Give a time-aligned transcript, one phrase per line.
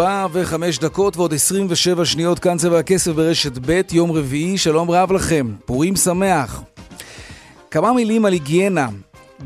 [0.00, 4.90] ארבע וחמש דקות ועוד עשרים ושבע שניות כאן צבע הכסף ברשת ב', יום רביעי, שלום
[4.90, 6.62] רב לכם, פורים שמח.
[7.70, 8.88] כמה מילים על היגיינה,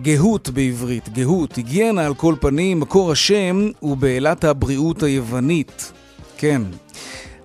[0.02, 5.92] גהות בעברית, גהות, היגיינה על כל פנים, מקור השם הוא באלת הבריאות היוונית.
[6.38, 6.62] כן.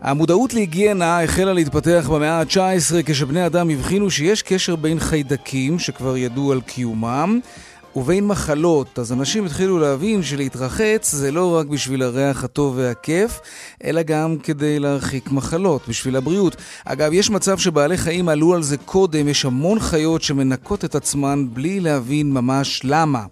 [0.01, 6.51] המודעות להיגיינה החלה להתפתח במאה ה-19 כשבני אדם הבחינו שיש קשר בין חיידקים שכבר ידעו
[6.51, 7.39] על קיומם
[7.95, 13.39] ובין מחלות, אז אנשים התחילו להבין שלהתרחץ זה לא רק בשביל הריח הטוב והכיף,
[13.83, 16.55] אלא גם כדי להרחיק מחלות, בשביל הבריאות.
[16.85, 21.45] אגב, יש מצב שבעלי חיים עלו על זה קודם, יש המון חיות שמנקות את עצמן
[21.53, 23.25] בלי להבין ממש למה.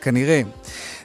[0.00, 0.42] כנראה.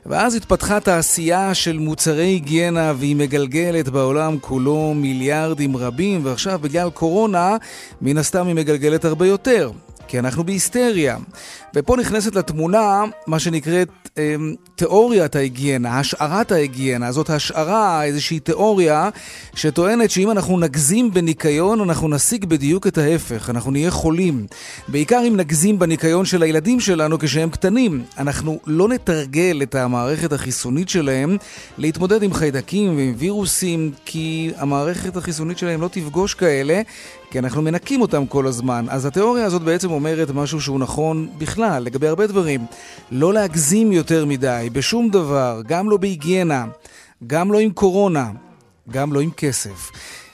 [0.06, 7.58] ואז התפתחה תעשייה של מוצרי היגיינה והיא מגלגלת בעולם כולו מיליארדים רבים ועכשיו בגלל קורונה
[8.02, 9.72] מן הסתם היא מגלגלת הרבה יותר.
[10.14, 11.17] כי אנחנו בהיסטריה.
[11.75, 14.36] ופה נכנסת לתמונה מה שנקראת אה,
[14.76, 17.12] תיאוריית ההיגיינה, השערת ההיגיינה.
[17.12, 19.10] זאת השערה, איזושהי תיאוריה
[19.56, 24.48] שטוענת שאם אנחנו נגזים בניקיון, אנחנו נשיג בדיוק את ההפך, אנחנו נהיה חולים.
[24.88, 28.04] בעיקר אם נגזים בניקיון של הילדים שלנו כשהם קטנים.
[28.18, 31.38] אנחנו לא נתרגל את המערכת החיסונית שלהם
[31.78, 36.82] להתמודד עם חיידקים ועם וירוסים, כי המערכת החיסונית שלהם לא תפגוש כאלה,
[37.32, 38.86] כי אנחנו מנקים אותם כל הזמן.
[38.90, 42.66] אז התיאוריה הזאת בעצם אומרת משהו שהוא נכון בכלל, לגבי הרבה דברים.
[43.12, 46.66] לא להגזים יותר מדי, בשום דבר, גם לא בהיגיינה,
[47.28, 48.31] גם לא עם קורונה,
[48.92, 49.92] גם לא עם כסף.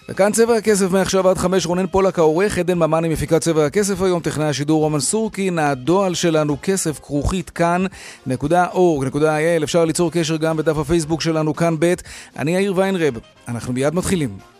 [0.09, 4.19] וכאן צבע הכסף מעכשיו עד חמש, רונן פולק העורך, עדן ממני מפיקת צבע הכסף היום,
[4.19, 11.21] טכנאי השידור רומן סורקין, הדועל שלנו כסף כרוכית כאן.org.il, אפשר ליצור קשר גם בדף הפייסבוק
[11.21, 11.93] שלנו כאן ב',
[12.37, 13.13] אני יאיר ויינרב,
[13.47, 14.58] אנחנו מיד מתחילים.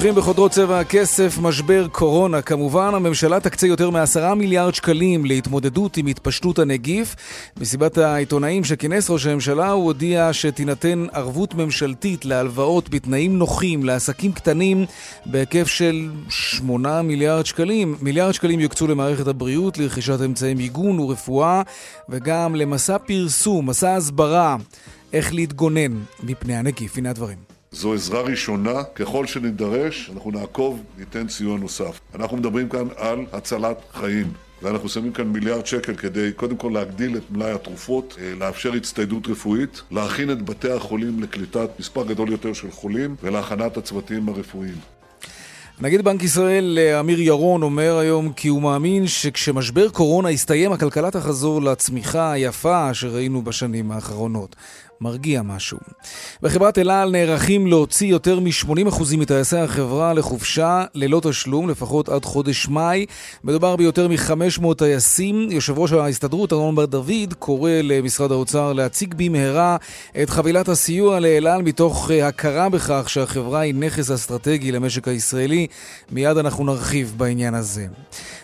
[0.00, 2.42] פותחים בחודרות צבע הכסף, משבר קורונה.
[2.42, 7.16] כמובן, הממשלה תקצה יותר מעשרה מיליארד שקלים להתמודדות עם התפשטות הנגיף.
[7.56, 14.86] מסיבת העיתונאים שכינס ראש הממשלה, הוא הודיע שתינתן ערבות ממשלתית להלוואות בתנאים נוחים לעסקים קטנים
[15.26, 17.96] בהיקף של שמונה מיליארד שקלים.
[18.02, 21.62] מיליארד שקלים יוקצו למערכת הבריאות לרכישת אמצעי מיגון ורפואה,
[22.08, 24.56] וגם למסע פרסום, מסע הסברה,
[25.12, 26.98] איך להתגונן מפני הנגיף.
[26.98, 27.49] הנה הדברים.
[27.72, 32.00] זו עזרה ראשונה, ככל שנידרש, אנחנו נעקוב, ניתן סיוע נוסף.
[32.14, 34.32] אנחנו מדברים כאן על הצלת חיים.
[34.62, 39.28] ואנחנו שמים כאן מיליארד שקל כדי קודם כל להגדיל את מלאי התרופות, אה, לאפשר הצטיידות
[39.28, 44.76] רפואית, להכין את בתי החולים לקליטת מספר גדול יותר של חולים ולהכנת הצוותים הרפואיים.
[45.80, 51.10] נגיד בנק ישראל אה, אמיר ירון אומר היום כי הוא מאמין שכשמשבר קורונה יסתיים הכלכלה
[51.10, 54.56] תחזור לצמיחה היפה שראינו בשנים האחרונות.
[55.00, 55.78] מרגיע משהו.
[56.42, 62.68] בחברת אל על נערכים להוציא יותר מ-80% מטייסי החברה לחופשה ללא תשלום, לפחות עד חודש
[62.68, 63.06] מאי.
[63.44, 65.48] מדובר ביותר מ-500 טייסים.
[65.50, 69.76] יושב ראש ההסתדרות, ארנון בר דוד, קורא למשרד האוצר להציג במהרה
[70.22, 75.66] את חבילת הסיוע לאל על מתוך אה, הכרה בכך שהחברה היא נכס אסטרטגי למשק הישראלי.
[76.10, 77.86] מיד אנחנו נרחיב בעניין הזה.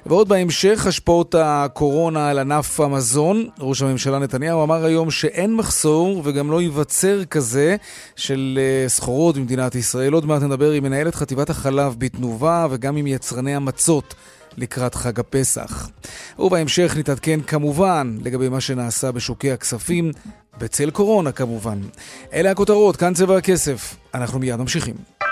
[0.08, 3.48] ועוד בהמשך, השפעות הקורונה על ענף המזון.
[3.60, 7.76] ראש הממשלה נתניהו אמר היום שאין מחסור וגם גם לא ייווצר כזה
[8.16, 10.12] של uh, סחורות במדינת ישראל.
[10.12, 14.14] עוד מעט נדבר עם מנהלת חטיבת החלב בתנובה וגם עם יצרני המצות.
[14.56, 15.88] לקראת חג הפסח.
[16.38, 20.10] ובהמשך נתעדכן כמובן לגבי מה שנעשה בשוקי הכספים,
[20.58, 21.78] בצל קורונה כמובן.
[22.32, 23.96] אלה הכותרות, כאן צבע הכסף.
[24.14, 25.25] אנחנו מיד ממשיכים.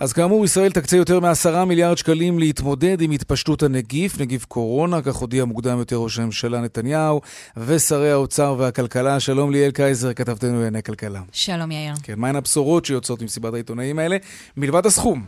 [0.00, 5.16] אז כאמור, ישראל תקצה יותר מעשרה מיליארד שקלים להתמודד עם התפשטות הנגיף, נגיף קורונה, כך
[5.16, 7.20] הודיע מוקדם יותר ראש הממשלה נתניהו
[7.56, 9.20] ושרי האוצר והכלכלה.
[9.20, 11.20] שלום ליאל קייזר, כתבתנו לענייני כלכלה.
[11.32, 11.94] שלום יאיר.
[12.02, 14.16] כן, מהן הבשורות שיוצאות ממסיבת העיתונאים האלה,
[14.56, 15.24] מלבד הסכום?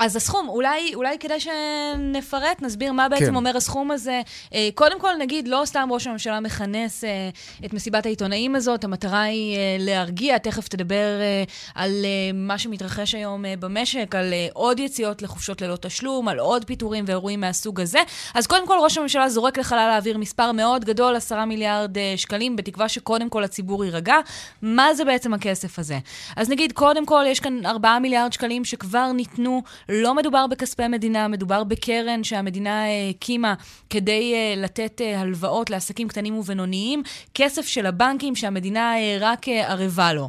[0.00, 3.34] אז הסכום, אולי, אולי כדאי שנפרט, נסביר מה בעצם כן.
[3.34, 4.22] אומר הסכום הזה.
[4.54, 7.30] אה, קודם כל, נגיד, לא סתם ראש הממשלה מכנס אה,
[7.64, 11.06] את מסיבת העיתונאים הזאת, המטרה היא אה, להרגיע, תכף תדבר
[11.74, 12.04] על
[12.34, 17.80] מה שמתרחש היום במשק, על עוד יציאות לחופשות ללא תשלום, על עוד פיטורים ואירועים מהסוג
[17.80, 17.98] הזה.
[18.34, 22.88] אז קודם כל, ראש הממשלה זורק לחלל האוויר מספר מאוד גדול, עשרה מיליארד שקלים, בתקווה
[22.88, 24.16] שקודם כל הציבור יירגע.
[24.62, 25.98] מה זה בעצם הכסף הזה?
[26.36, 31.28] אז נגיד, קודם כל, יש כאן ארבעה מיליארד שקלים שכבר ניתנו לא מדובר בכספי מדינה,
[31.28, 33.54] מדובר בקרן שהמדינה אה, הקימה
[33.90, 37.02] כדי אה, לתת אה, הלוואות לעסקים קטנים ובינוניים,
[37.34, 40.28] כסף של הבנקים שהמדינה רק ערבה לו.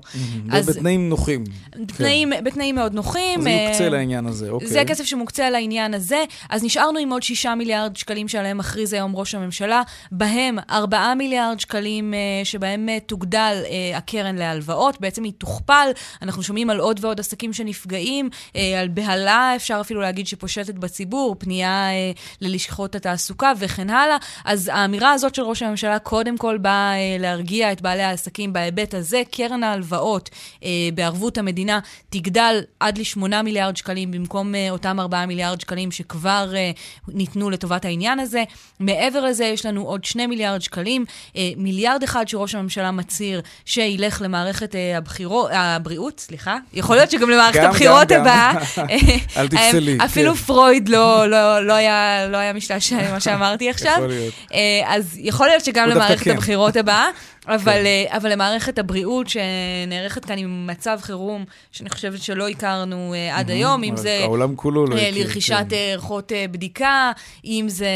[0.51, 0.69] אז...
[0.69, 1.43] בתנאים נוחים.
[1.75, 2.43] בתנאים, כן.
[2.43, 3.39] בתנאים מאוד נוחים.
[3.39, 4.67] אז יוקצה לעניין הזה, אוקיי.
[4.67, 6.23] זה כסף שמוקצה לעניין הזה.
[6.49, 9.81] אז נשארנו עם עוד שישה מיליארד שקלים שעליהם מכריז היום ראש הממשלה,
[10.11, 12.13] בהם ארבעה מיליארד שקלים
[12.43, 13.63] שבהם תוגדל
[13.95, 15.89] הקרן להלוואות, בעצם היא תוכפל.
[16.21, 21.89] אנחנו שומעים על עוד ועוד עסקים שנפגעים, על בהלה אפשר אפילו להגיד שפושטת בציבור, פנייה
[21.91, 22.11] אה,
[22.41, 24.17] ללשכות התעסוקה וכן הלאה.
[24.45, 28.93] אז האמירה הזאת של ראש הממשלה קודם כל באה אה, להרגיע את בעלי העסקים בהיבט
[28.93, 29.21] הזה.
[29.31, 30.29] קרן ההלוואות
[30.63, 36.51] אה, בערבות המדינה תגדל עד ל-8 מיליארד שקלים במקום אה, אותם 4 מיליארד שקלים שכבר
[36.55, 36.71] אה,
[37.07, 38.43] ניתנו לטובת העניין הזה.
[38.79, 41.05] מעבר לזה יש לנו עוד 2 מיליארד שקלים,
[41.35, 46.57] אה, מיליארד אחד שראש הממשלה מצהיר שילך למערכת אה, הבחירות, הבריאות, סליחה.
[46.73, 48.53] יכול להיות שגם למערכת גם, הבחירות הבאה.
[49.41, 49.97] אל תפסלי.
[50.05, 50.37] אפילו כן.
[50.37, 53.93] פרויד לא, לא, לא, היה, לא היה משתעשע ממה שאמרתי עכשיו.
[53.95, 54.33] יכול להיות.
[54.53, 56.31] אה, אז יכול להיות שגם למערכת כן.
[56.31, 57.07] הבחירות הבאה.
[57.47, 57.85] אבל, כן.
[57.85, 63.49] אה, אבל למערכת הבריאות שנערכת כאן עם מצב חירום, שאני חושבת שלא הכרנו uh, עד
[63.49, 63.53] mm-hmm.
[63.53, 64.19] היום, אם זה...
[64.21, 65.25] העולם כולו לא הכיר.
[65.25, 65.75] לרכישת כן.
[65.75, 67.11] ערכות uh, בדיקה,
[67.45, 67.87] אם זה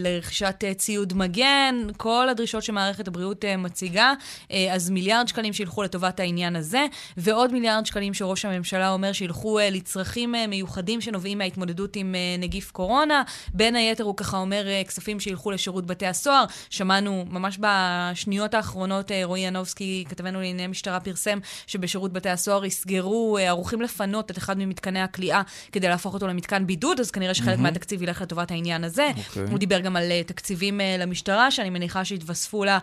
[0.00, 4.12] לרכישת uh, ציוד מגן, כל הדרישות שמערכת הבריאות uh, מציגה,
[4.48, 6.86] uh, אז מיליארד שקלים שילכו לטובת העניין הזה,
[7.16, 12.40] ועוד מיליארד שקלים שראש הממשלה אומר שילכו uh, לצרכים uh, מיוחדים שנובעים מההתמודדות עם uh,
[12.40, 13.22] נגיף קורונה.
[13.54, 16.44] בין היתר הוא ככה אומר uh, כספים שילכו לשירות בתי הסוהר.
[16.70, 18.65] שמענו ממש בשניות האחרונות.
[18.66, 24.30] האחרונות אה, רועי ינובסקי, כתבנו לענייני משטרה, פרסם שבשירות בתי הסוהר יסגרו, אה, ערוכים לפנות
[24.30, 25.42] את אחד ממתקני הכליאה
[25.72, 27.60] כדי להפוך אותו למתקן בידוד, אז כנראה שחלק mm-hmm.
[27.60, 29.10] מהתקציב ילך לטובת העניין הזה.
[29.14, 29.28] Okay.
[29.28, 29.42] אוקיי.
[29.50, 32.78] הוא דיבר גם על אה, תקציבים למשטרה, שאני מניחה שיתווספו לה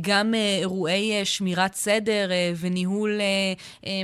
[0.00, 3.20] גם אירועי שמירת סדר וניהול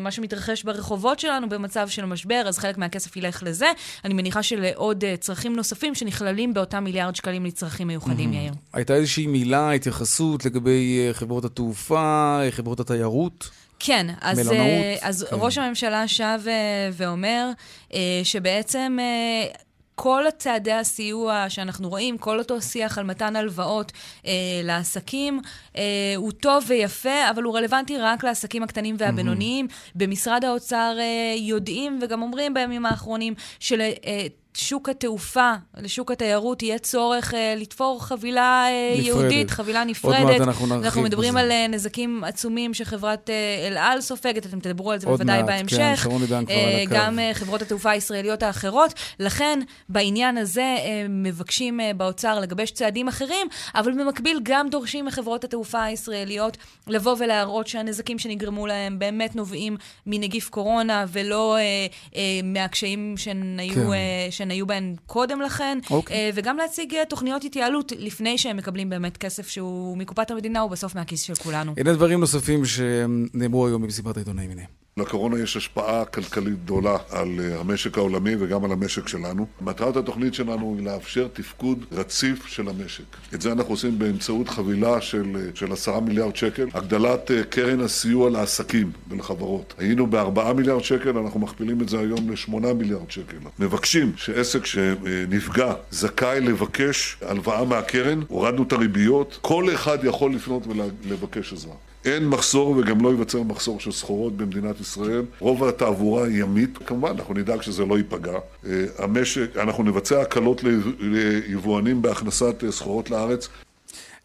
[0.01, 3.67] מה שמתרחש ברחובות שלנו במצב של משבר, אז חלק מהכסף ילך לזה.
[4.05, 8.37] אני מניחה שלעוד צרכים נוספים שנכללים באותם מיליארד שקלים לצרכים מיוחדים, mm-hmm.
[8.37, 8.53] יאיר.
[8.73, 13.51] הייתה איזושהי מילה, התייחסות לגבי חברות התעופה, חברות התיירות?
[13.79, 14.85] כן, אז, מלונאות.
[15.01, 15.37] אז כן.
[15.41, 17.51] ראש הממשלה שב אה, ואומר
[17.95, 18.99] אה, שבעצם...
[19.01, 19.63] אה,
[19.95, 23.93] כל צעדי הסיוע שאנחנו רואים, כל אותו שיח על מתן הלוואות
[24.27, 24.33] אה,
[24.65, 25.41] לעסקים,
[25.77, 25.83] אה,
[26.17, 29.67] הוא טוב ויפה, אבל הוא רלוונטי רק לעסקים הקטנים והבינוניים.
[29.67, 29.93] Mm-hmm.
[29.95, 33.81] במשרד האוצר אה, יודעים וגם אומרים בימים האחרונים של...
[33.81, 39.07] אה, שוק התעופה, לשוק התיירות, יהיה צורך uh, לתפור חבילה uh, נפרדת.
[39.07, 40.19] יהודית, חבילה נפרדת.
[40.19, 41.41] עוד מעט אנחנו נרחיב אנחנו מדברים בזה.
[41.41, 45.47] על uh, נזקים עצומים שחברת uh, אל על סופגת, אתם תדברו על זה בוודאי מעט,
[45.47, 45.77] בהמשך.
[45.77, 46.95] כן, שרון עידן כבר uh, על הקו.
[46.95, 48.95] גם uh, חברות התעופה הישראליות האחרות.
[49.21, 55.45] לכן, בעניין הזה uh, מבקשים uh, באוצר לגבש צעדים אחרים, אבל במקביל גם דורשים מחברות
[55.45, 56.57] התעופה הישראליות
[56.87, 63.75] לבוא ולהראות שהנזקים שנגרמו להם באמת נובעים מנגיף קורונה, ולא uh, uh, מהקשיים שהן היו...
[63.75, 63.81] כן.
[63.81, 65.93] Uh, שהן היו בהן קודם לכן, okay.
[65.93, 66.17] אוקיי.
[66.17, 70.95] אה, וגם להציג אה, תוכניות התייעלות לפני שהם מקבלים באמת כסף שהוא מקופת המדינה ובסוף
[70.95, 71.75] מהכיס של כולנו.
[71.77, 74.51] הנה דברים נוספים שנאמרו היום במסיבת העיתונאים.
[74.51, 74.82] הנה.
[74.97, 79.47] לקורונה יש השפעה כלכלית גדולה על אה, המשק העולמי וגם על המשק שלנו.
[79.61, 83.05] מטרת התוכנית שלנו היא לאפשר תפקוד רציף של המשק.
[83.35, 87.81] את זה אנחנו עושים באמצעות חבילה של, אה, של עשרה מיליארד שקל, הגדלת אה, קרן
[87.81, 89.75] הסיוע לעסקים ולחברות.
[89.79, 93.37] היינו בארבעה מיליארד שקל, אנחנו מכפילים את זה היום לשמונה מיליארד שקל.
[93.59, 101.53] מבקשים שעסק שנפגע זכאי לבקש הלוואה מהקרן, הורדנו את הריביות, כל אחד יכול לפנות ולבקש
[101.53, 101.75] עזרה.
[102.05, 105.23] אין מחסור וגם לא ייווצר מחסור של סחורות במדינת ישראל.
[105.39, 108.39] רוב התעבורה היא ימית, כמובן, אנחנו נדאג שזה לא ייפגע.
[108.67, 110.63] אה, המשק, אנחנו נבצע הקלות
[111.01, 113.49] ליבואנים בהכנסת אה, סחורות לארץ.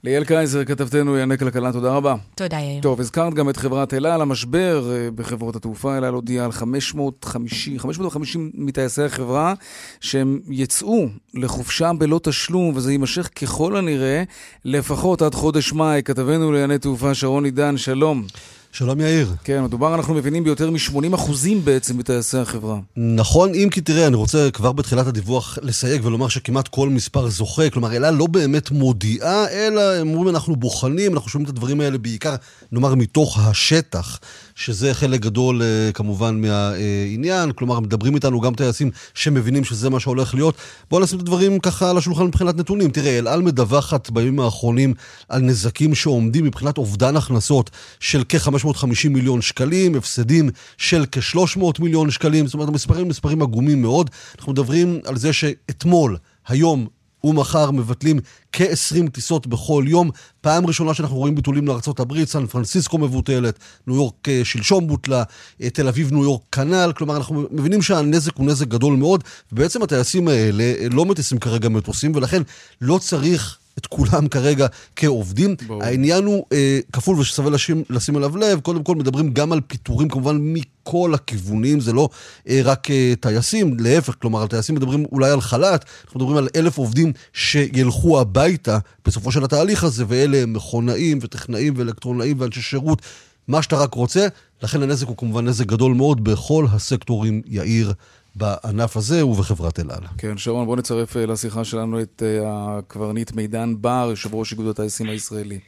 [0.04, 2.16] ליאל קייזר, כתבתנו לענייני כלכלה, תודה רבה.
[2.36, 2.82] תודה, יאיר.
[2.82, 5.98] טוב, הזכרת גם את חברת אל על, המשבר אה, בחברות התעופה.
[5.98, 9.54] אל על הודיעה על 550, 550 מטייסי החברה
[10.02, 14.24] שהם יצאו לחופשה בלא תשלום, וזה יימשך ככל הנראה
[14.66, 16.02] לפחות עד חודש מאי.
[16.06, 18.26] כתבנו לענייני תעופה שרון עידן, שלום.
[18.72, 19.36] שלום יאיר.
[19.44, 22.80] כן, מדובר, אנחנו מבינים, ביותר מ-80 אחוזים בעצם בטייסי החברה.
[22.98, 27.70] נכון, אם כי תראה, אני רוצה כבר בתחילת הדיווח לסייג ולומר שכמעט כל מספר זוכה,
[27.70, 31.98] כלומר, אלה לא באמת מודיעה, אלא הם אומרים, אנחנו בוחנים, אנחנו שומעים את הדברים האלה
[31.98, 32.36] בעיקר,
[32.72, 34.20] נאמר, מתוך השטח.
[34.58, 40.36] שזה חלק גדול אה, כמובן מהעניין, כלומר מדברים איתנו גם טייסים שמבינים שזה מה שהולך
[40.36, 40.56] להיות.
[40.90, 42.92] בואו נשים את הדברים ככה על השולחן מבחינת נתונים.
[42.92, 44.94] תראה, אל על מדווחת בימים האחרונים
[45.30, 52.46] על נזקים שעומדים מבחינת אובדן הכנסות של כ-550 מיליון שקלים, הפסדים של כ-300 מיליון שקלים,
[52.46, 54.10] זאת אומרת המספרים מספרים עגומים מאוד.
[54.38, 56.88] אנחנו מדברים על זה שאתמול, היום,
[57.24, 58.20] ומחר מבטלים
[58.52, 60.10] כ-20 טיסות בכל יום.
[60.42, 65.24] פעם ראשונה שאנחנו רואים ביטולים לארה"ב, סן פרנסיסקו מבוטלת, ניו יורק אה, שלשום בוטלה,
[65.62, 66.92] אה, תל אביב, ניו יורק כנ"ל.
[66.96, 71.70] כלומר, אנחנו מבינים שהנזק הוא נזק גדול מאוד, ובעצם הטייסים האלה אה, לא מטיסים כרגע
[71.70, 72.42] מטוסים, ולכן
[72.82, 75.56] לא צריך את כולם כרגע כעובדים.
[75.68, 75.84] בוא.
[75.84, 78.60] העניין הוא אה, כפול וששווה לשים, לשים עליו לב.
[78.60, 82.10] קודם כל מדברים גם על פיטורים כמובן מכל הכיוונים, זה לא
[82.50, 86.48] אה, רק אה, טייסים, להפך, כלומר על טייסים מדברים אולי על חל"ת, אנחנו מדברים על
[86.56, 93.02] אלף עובדים שילכו הביתה בסופו של התהליך הזה, ואלה הם מכונאים וטכנאים ואלקטרונאים ואנשי שירות,
[93.48, 94.28] מה שאתה רק רוצה.
[94.64, 97.94] לכן הנזק הוא כמובן נזק גדול מאוד בכל הסקטורים, יאיר.
[98.38, 100.04] בענף הזה ובחברת אל על.
[100.18, 102.40] כן, שרון, בוא נצרף אה, לשיחה שלנו את אה,
[102.78, 105.60] הקברניט מידן בר, יושב ראש איגוד הטייסים הישראלי.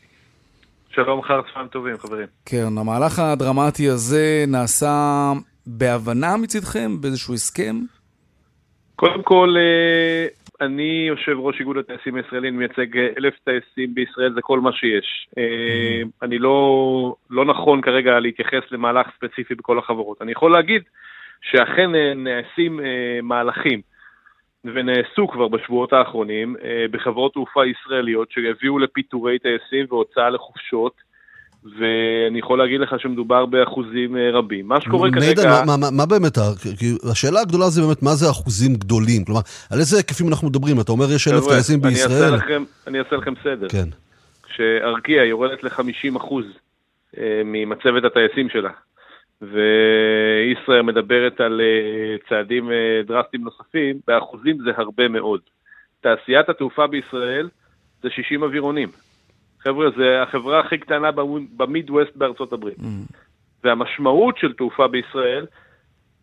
[0.89, 2.27] שלום, אחר צפיים טובים, חברים.
[2.45, 4.93] כן, המהלך הדרמטי הזה נעשה
[5.67, 7.75] בהבנה מצדכם, באיזשהו הסכם?
[8.95, 10.27] קודם כל, אה,
[10.65, 15.27] אני יושב ראש איגוד הטייסים הישראלי, אני מייצג אלף טייסים בישראל, זה כל מה שיש.
[15.29, 16.07] Mm-hmm.
[16.21, 20.21] אני לא, לא נכון כרגע להתייחס למהלך ספציפי בכל החברות.
[20.21, 20.81] אני יכול להגיד
[21.41, 23.81] שאכן אה, נעשים אה, מהלכים,
[24.65, 31.09] ונעשו כבר בשבועות האחרונים, אה, בחברות תעופה ישראליות שהביאו לפיטורי טייסים והוצאה לחופשות.
[31.79, 34.67] ואני יכול להגיד לך שמדובר באחוזים רבים.
[34.67, 35.27] מה שקורה כרגע...
[35.27, 36.37] מידע, מה, מה, מה באמת,
[37.11, 39.25] השאלה הגדולה זה באמת מה זה אחוזים גדולים?
[39.25, 39.41] כלומר,
[39.71, 40.79] על איזה היקפים אנחנו מדברים?
[40.79, 42.33] אתה אומר יש אלף טייסים בישראל?
[42.87, 43.69] אני אעשה לכם סדר.
[43.69, 43.89] כן.
[44.43, 46.45] כשארקיע יורדת ל-50 אחוז
[47.45, 48.71] ממצבת הטייסים שלה,
[49.41, 55.41] וישראל מדברת על אה, צעדים אה, דרסטיים נוספים, באחוזים זה הרבה מאוד.
[56.01, 57.49] תעשיית התעופה בישראל
[58.01, 58.89] זה 60 אווירונים.
[59.59, 61.09] חבר'ה, זה החברה הכי קטנה
[61.57, 62.77] במידווסט בארצות הברית.
[62.79, 62.83] Mm.
[63.63, 65.45] והמשמעות של תעופה בישראל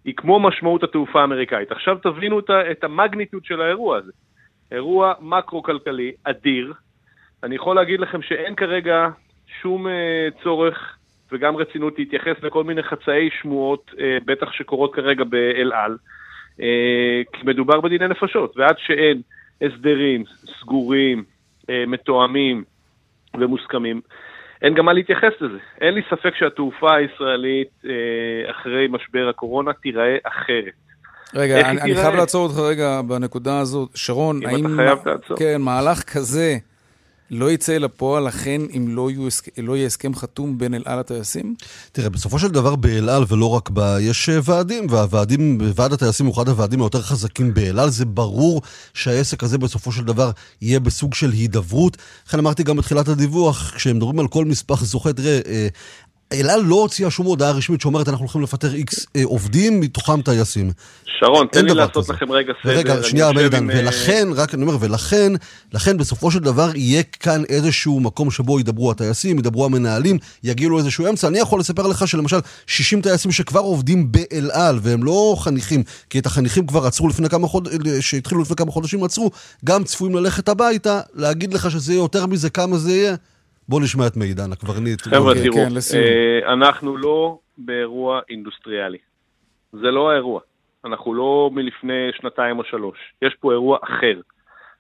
[0.05, 1.73] היא כמו משמעות התעופה האמריקאית.
[1.73, 2.39] עכשיו תבינו
[2.71, 4.13] את המגניטוד של האירוע הזה.
[4.73, 6.73] אירוע מקרו-כלכלי אדיר.
[7.43, 9.09] אני יכול להגיד לכם שאין כרגע
[9.63, 10.97] שום אה, צורך
[11.33, 15.97] וגם רצינות להתייחס לכל מיני חצאי שמועות, אה, בטח שקורות כרגע באל על,
[16.61, 19.23] אה, כי מדובר בדיני נפשות, ועד שאין
[19.63, 20.25] הסדרים
[20.61, 21.25] סגורים,
[21.71, 22.65] אה, מתואמים
[23.39, 24.01] ומוסכמים,
[24.63, 25.59] אין גם מה להתייחס לזה.
[25.81, 27.83] אין לי ספק שהתעופה הישראלית
[28.51, 30.73] אחרי משבר הקורונה תיראה אחרת.
[31.35, 33.89] רגע, אני, אני חייב לעצור אותך רגע בנקודה הזאת.
[33.95, 34.67] שרון, אם האם...
[34.67, 35.37] אתה חייב לעצור.
[35.37, 36.57] כן, מהלך כזה...
[37.31, 39.29] לא יצא לפועל, לכן אם לא, יהיו,
[39.59, 41.55] לא יהיה הסכם חתום בין אל על לטייסים?
[41.93, 46.27] תראה, בסופו של דבר באל על ולא רק בה, יש אה, ועדים, והוועדים, ועד הטייסים
[46.27, 47.91] הוא אחד הוועדים היותר חזקים באל על.
[47.91, 48.63] זה ברור
[48.95, 50.31] שהעסק הזה בסופו של דבר
[50.63, 51.97] יהיה בסוג של הידברות.
[52.29, 55.69] לכן אמרתי גם בתחילת הדיווח, כשהם מדברים על כל מספר זוכה, תראה, אה,
[56.33, 60.23] אל על לא הוציאה שום הודעה רשמית שאומרת אנחנו הולכים לפטר איקס אה, עובדים, מתוכם
[60.23, 60.71] טייסים.
[61.21, 62.13] שרון, תן לי לעשות כזה.
[62.13, 62.73] לכם רגע סדר.
[62.73, 63.71] רגע, שנייה, מרדן, עם...
[63.75, 65.33] ולכן, רק אני אומר, ולכן,
[65.73, 71.09] לכן בסופו של דבר יהיה כאן איזשהו מקום שבו ידברו הטייסים, ידברו המנהלים, יגיעו איזשהו
[71.09, 71.29] אמצע.
[71.29, 76.19] אני יכול לספר לך שלמשל 60 טייסים שכבר עובדים באל על, והם לא חניכים, כי
[76.19, 79.31] את החניכים כבר עצרו לפני כמה חודשים, שהתחילו לפני כמה חודשים עצרו,
[79.65, 83.17] גם צפויים ללכת הביתה, להגיד לך שזה יהיה יותר מזה, כמה זה יהיה.
[83.69, 85.01] בוא נשמע את מידן, הקברניט.
[85.03, 88.99] חבר'ה, אוקיי, תראו, כן, אה, אנחנו לא באירוע אינדוסטריאלי.
[89.73, 90.41] זה לא האירוע.
[90.85, 92.99] אנחנו לא מלפני שנתיים או שלוש.
[93.23, 94.21] יש פה אירוע אחר.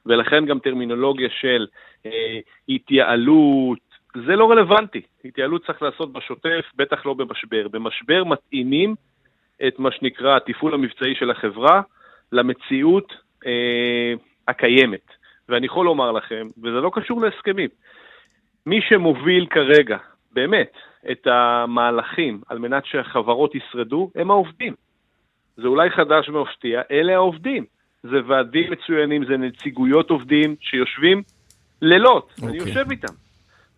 [0.07, 1.66] ולכן גם טרמינולוגיה של
[2.07, 2.38] אה,
[2.69, 3.78] התייעלות,
[4.26, 5.00] זה לא רלוונטי.
[5.25, 7.69] התייעלות צריך לעשות בשוטף, בטח לא במשבר.
[7.69, 8.95] במשבר מתאימים
[9.66, 11.81] את מה שנקרא התפעול המבצעי של החברה
[12.33, 13.12] למציאות
[13.47, 14.12] אה,
[14.49, 15.07] הקיימת.
[15.49, 17.69] ואני יכול לומר לכם, וזה לא קשור להסכמים,
[18.66, 19.96] מי שמוביל כרגע,
[20.32, 20.73] באמת,
[21.11, 24.75] את המהלכים על מנת שהחברות ישרדו, הם העובדים.
[25.56, 27.64] זה אולי חדש ומפתיע, אלה העובדים.
[28.02, 31.23] זה ועדים מצוינים, זה נציגויות עובדים שיושבים
[31.82, 32.46] לילות, okay.
[32.46, 32.73] אני אוקיי.
[32.73, 33.14] יושב איתם,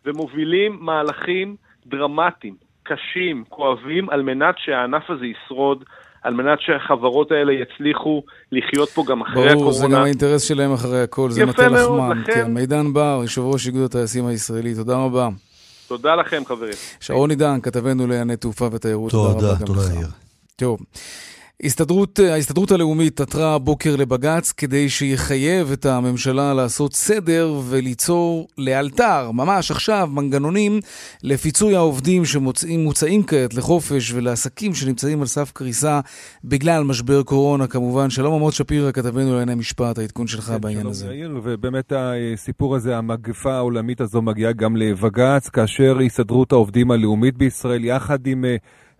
[0.05, 5.85] ומובילים מהלכים דרמטיים, קשים, כואבים, על מנת שהענף הזה ישרוד,
[6.23, 8.23] על מנת שהחברות האלה יצליחו
[8.53, 9.71] לחיות פה גם אחרי ברור, הקורונה.
[9.71, 12.13] ברור, זה גם האינטרס שלהם אחרי הכל, זה מטה לחמם.
[12.23, 12.33] לכן...
[12.35, 15.29] כן, מידן בר, יושב ראש איגוד הטייסים הישראלי, תודה רבה.
[15.89, 16.73] תודה לכם, חברים.
[17.01, 19.11] שרון עידן, כתבנו לענייני תעופה ותיירות.
[19.11, 20.09] תודה, תודה יאיר.
[20.57, 20.79] טוב.
[21.65, 29.71] הסתדרות, ההסתדרות הלאומית עתרה הבוקר לבג"ץ כדי שיחייב את הממשלה לעשות סדר וליצור לאלתר, ממש
[29.71, 30.81] עכשיו, מנגנונים
[31.23, 36.01] לפיצוי העובדים שמוצאים כעת לחופש ולעסקים שנמצאים על סף קריסה
[36.45, 38.11] בגלל משבר קורונה כמובן.
[38.11, 41.07] שלום עמוד שפירא, כתבנו לענייני משפט, העדכון שלך כן, בעניין שלום הזה.
[41.07, 47.85] יאיר, ובאמת הסיפור הזה, המגפה העולמית הזו מגיעה גם לבג"ץ, כאשר הסתדרות העובדים הלאומית בישראל,
[47.85, 48.45] יחד עם...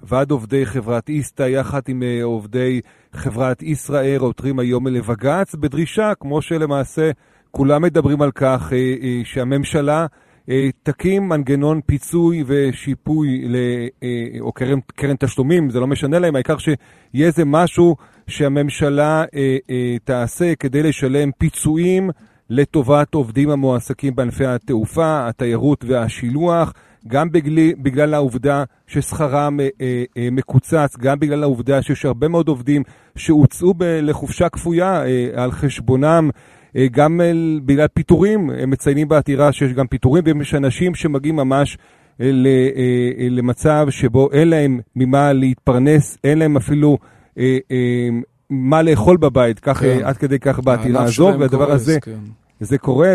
[0.03, 2.81] ועד עובדי חברת איסתא יחד עם אה, עובדי
[3.13, 7.11] חברת ישראייר עותרים היום לבג"ץ בדרישה, כמו שלמעשה
[7.51, 10.07] כולם מדברים על כך, אה, אה, שהממשלה
[10.83, 13.45] תקים מנגנון פיצוי ושיפוי,
[14.41, 16.77] או קרן, קרן תשלומים, זה לא משנה להם, העיקר שיהיה
[17.27, 19.25] איזה משהו שהממשלה
[20.05, 22.11] תעשה כדי לשלם פיצויים
[22.51, 26.73] לטובת עובדים המועסקים בענפי התעופה, התיירות והשילוח.
[27.09, 32.49] גם בגלי, בגלל העובדה ששכרם אה, אה, אה, מקוצץ, גם בגלל העובדה שיש הרבה מאוד
[32.49, 32.83] עובדים
[33.17, 36.31] שהוצאו ב- לחופשה כפויה אה, על חשבונם,
[36.77, 37.33] אה, גם אה,
[37.65, 41.79] בגלל פיטורים, הם מציינים בעתירה שיש גם פיטורים, ויש אנשים שמגיעים ממש
[42.21, 42.53] אה, ל, אה,
[43.19, 46.99] אה, למצב שבו אין להם ממה להתפרנס, אין להם אפילו...
[47.39, 48.09] אה, אה,
[48.51, 49.99] מה לאכול בבית, כך, כן.
[50.05, 52.13] עד כדי כך בעתירה הזו, והדבר הזה כן.
[52.61, 53.15] זה קורה,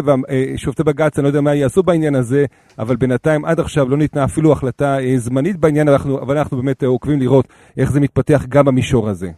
[0.56, 2.46] ושופטי בג"ץ, אני לא יודע מה יעשו בעניין הזה,
[2.80, 6.88] אבל בינתיים עד עכשיו לא ניתנה אפילו החלטה אה, זמנית בעניין, אבל אנחנו באמת אה,
[6.88, 7.48] עוקבים לראות
[7.78, 9.32] איך זה מתפתח גם במישור הזה.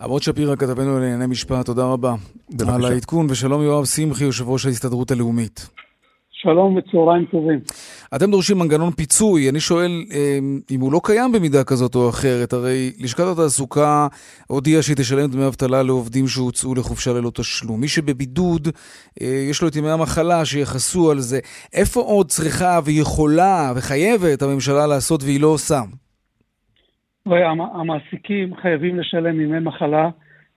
[0.00, 2.14] עמוד שפירא, כתבנו לענייני משפט, תודה רבה.
[2.50, 2.74] בבקשה.
[2.74, 5.68] על העדכון, ושלום יואב שמחי, יושב ראש ההסתדרות הלאומית.
[6.42, 7.60] שלום וצהריים טובים.
[8.16, 12.52] אתם דורשים מנגנון פיצוי, אני שואל אמ, אם הוא לא קיים במידה כזאת או אחרת,
[12.52, 14.06] הרי לשכת התעסוקה
[14.46, 17.80] הודיעה שהיא תשלם דמי אבטלה לעובדים שהוצאו לחופשה ללא תשלום.
[17.80, 18.68] מי שבבידוד,
[19.22, 21.38] אה, יש לו את ימי המחלה שיחסו על זה.
[21.72, 25.80] איפה עוד צריכה ויכולה וחייבת הממשלה לעשות והיא לא עושה?
[27.74, 30.08] המעסיקים חייבים לשלם ימי מחלה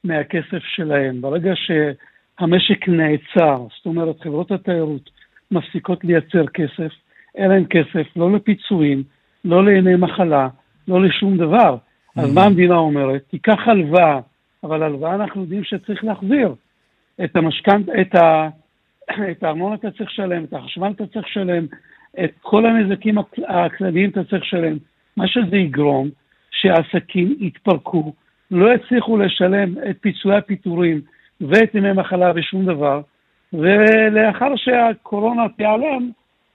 [0.03, 1.21] מהכסף שלהם.
[1.21, 5.14] ברגע שהמשק נעצר, זאת אומרת חברות התיירות,
[5.51, 6.91] מפסיקות לייצר כסף,
[7.35, 9.03] אין להן כסף, לא לפיצויים,
[9.45, 10.47] לא לימי מחלה,
[10.87, 11.77] לא לשום דבר.
[12.15, 13.23] אז מה המדינה אומרת?
[13.29, 14.19] תיקח הלוואה,
[14.63, 16.55] אבל הלוואה אנחנו יודעים שצריך להחזיר.
[17.23, 18.49] את המשכנתה, את, ה...
[19.31, 21.65] את הארנונה אתה צריך לשלם, את החשמל אתה צריך לשלם,
[22.23, 23.15] את כל הנזקים
[23.47, 24.77] הכלליים אתה צריך לשלם.
[25.17, 26.09] מה שזה יגרום,
[26.51, 28.13] שעסקים יתפרקו,
[28.51, 31.01] לא יצליחו לשלם את פיצויי הפיטורים
[31.41, 33.01] ואת ימי מחלה ושום דבר,
[33.53, 36.09] ולאחר שהקורונה תיעלם,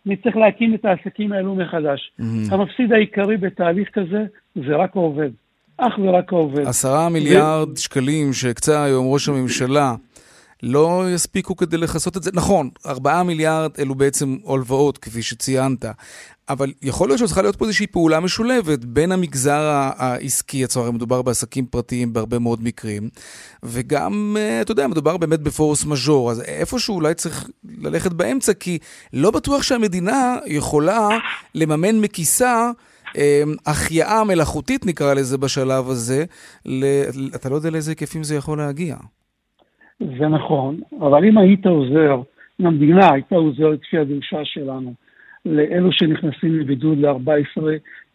[0.07, 2.13] נצטרך להקים את העסקים האלו מחדש.
[2.21, 2.55] Mm-hmm.
[2.55, 4.25] המפסיד העיקרי בתהליך כזה
[4.55, 5.31] זה רק העובד.
[5.77, 6.67] אך ורק העובד.
[6.67, 7.77] עשרה מיליארד ו...
[7.77, 9.95] שקלים שהקצה היום ראש הממשלה
[10.63, 12.31] לא יספיקו כדי לכסות את זה.
[12.35, 15.85] נכון, ארבעה מיליארד אלו בעצם הלוואות, כפי שציינת,
[16.49, 21.67] אבל יכול להיות שצריכה להיות פה איזושהי פעולה משולבת בין המגזר העסקי, הרי מדובר בעסקים
[21.67, 23.09] פרטיים בהרבה מאוד מקרים,
[23.63, 28.79] וגם, אה, אתה יודע, מדובר באמת בפורס מז'ור, אז איפשהו אולי צריך ללכת באמצע, כי
[29.13, 31.09] לא בטוח שהמדינה יכולה
[31.55, 32.71] לממן מכיסה
[33.17, 36.25] אה, החייאה מלאכותית, נקרא לזה, בשלב הזה.
[37.35, 38.97] אתה לא יודע לאיזה היקפים זה יכול להגיע.
[40.01, 42.21] זה נכון, אבל אם היית עוזר,
[42.61, 44.95] אם המדינה הייתה עוזרת לפי הדרישה שלנו,
[45.47, 47.63] לאלו שנכנסים לבידוד ל-14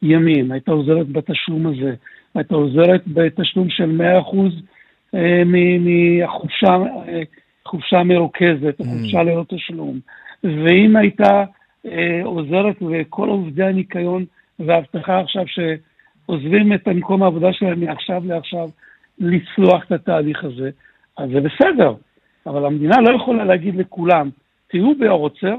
[0.02, 1.94] ימים, הייתה עוזרת בתשלום הזה,
[2.36, 4.36] הייתה עוזרת בתשלום של 100%
[5.16, 6.76] אה, מהחופשה
[7.08, 7.22] אה,
[7.66, 8.84] חופשה מרוכזת, mm.
[8.84, 10.00] חופשה ללא תשלום.
[10.44, 11.44] ואם הייתה
[11.86, 14.26] אה, עוזרת וכל עובדי הניקיון
[14.60, 18.70] והאבטחה עכשיו שעוזבים את המקום העבודה שלהם מעכשיו לעכשיו,
[19.20, 20.70] לצלוח את התהליך הזה,
[21.18, 21.94] אז זה בסדר.
[22.46, 24.30] אבל המדינה לא יכולה להגיד לכולם,
[24.68, 25.56] תהיו בעוצר,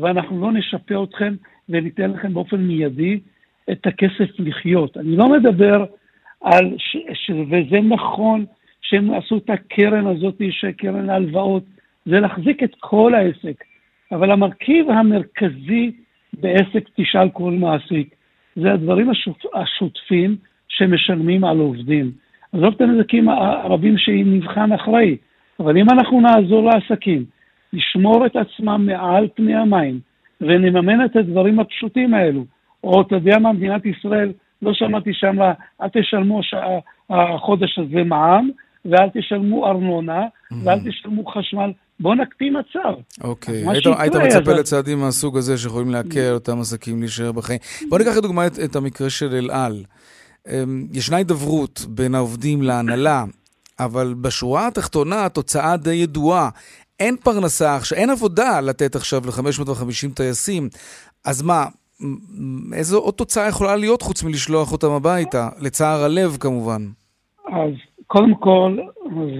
[0.00, 1.34] ואנחנו לא נשפה אתכם
[1.68, 3.20] וניתן לכם באופן מיידי
[3.72, 4.96] את הכסף לחיות.
[4.96, 5.84] אני לא מדבר
[6.40, 8.44] על, ש, ש, וזה נכון
[8.82, 11.64] שהם עשו את הקרן הזאת, שקרן ההלוואות,
[12.06, 13.64] זה להחזיק את כל העסק.
[14.12, 15.92] אבל המרכיב המרכזי
[16.32, 18.14] בעסק, תשאל כל מעסיק,
[18.56, 20.36] זה הדברים השוט, השוטפים
[20.68, 22.12] שמשלמים על עובדים.
[22.52, 25.16] עזוב את הנזקים הרבים שאם נבחן אחראי,
[25.60, 27.24] אבל אם אנחנו נעזור לעסקים
[27.72, 30.00] לשמור את עצמם מעל פני המים
[30.40, 32.44] ונממן את הדברים הפשוטים האלו,
[32.84, 34.32] או אתה יודע מה, מדינת ישראל,
[34.62, 35.36] לא שמעתי שם,
[35.82, 36.40] אל תשלמו
[37.10, 38.50] החודש הזה מע"מ,
[38.84, 40.54] ואל תשלמו ארנונה, mm-hmm.
[40.64, 41.72] ואל תשלמו חשמל.
[42.00, 42.94] בואו נקפיא מצב.
[43.24, 44.58] אוקיי, היית, היית מצפה אז...
[44.58, 47.58] לצעדים מהסוג הזה שיכולים להקל אותם עסקים להישאר בחיים.
[47.88, 49.82] בואו ניקח לדוגמה את, את המקרה של אל על.
[50.48, 53.24] אמ, ישנה הידברות בין העובדים להנהלה,
[53.80, 56.48] אבל בשורה התחתונה התוצאה די ידועה.
[57.00, 60.68] אין פרנסה עכשיו, אין עבודה לתת עכשיו ל-550 טייסים.
[61.24, 61.64] אז מה,
[62.72, 65.48] איזו עוד תוצאה יכולה להיות חוץ מלשלוח אותם הביתה?
[65.60, 66.82] לצער הלב כמובן.
[67.46, 67.72] אז
[68.06, 68.76] קודם כל,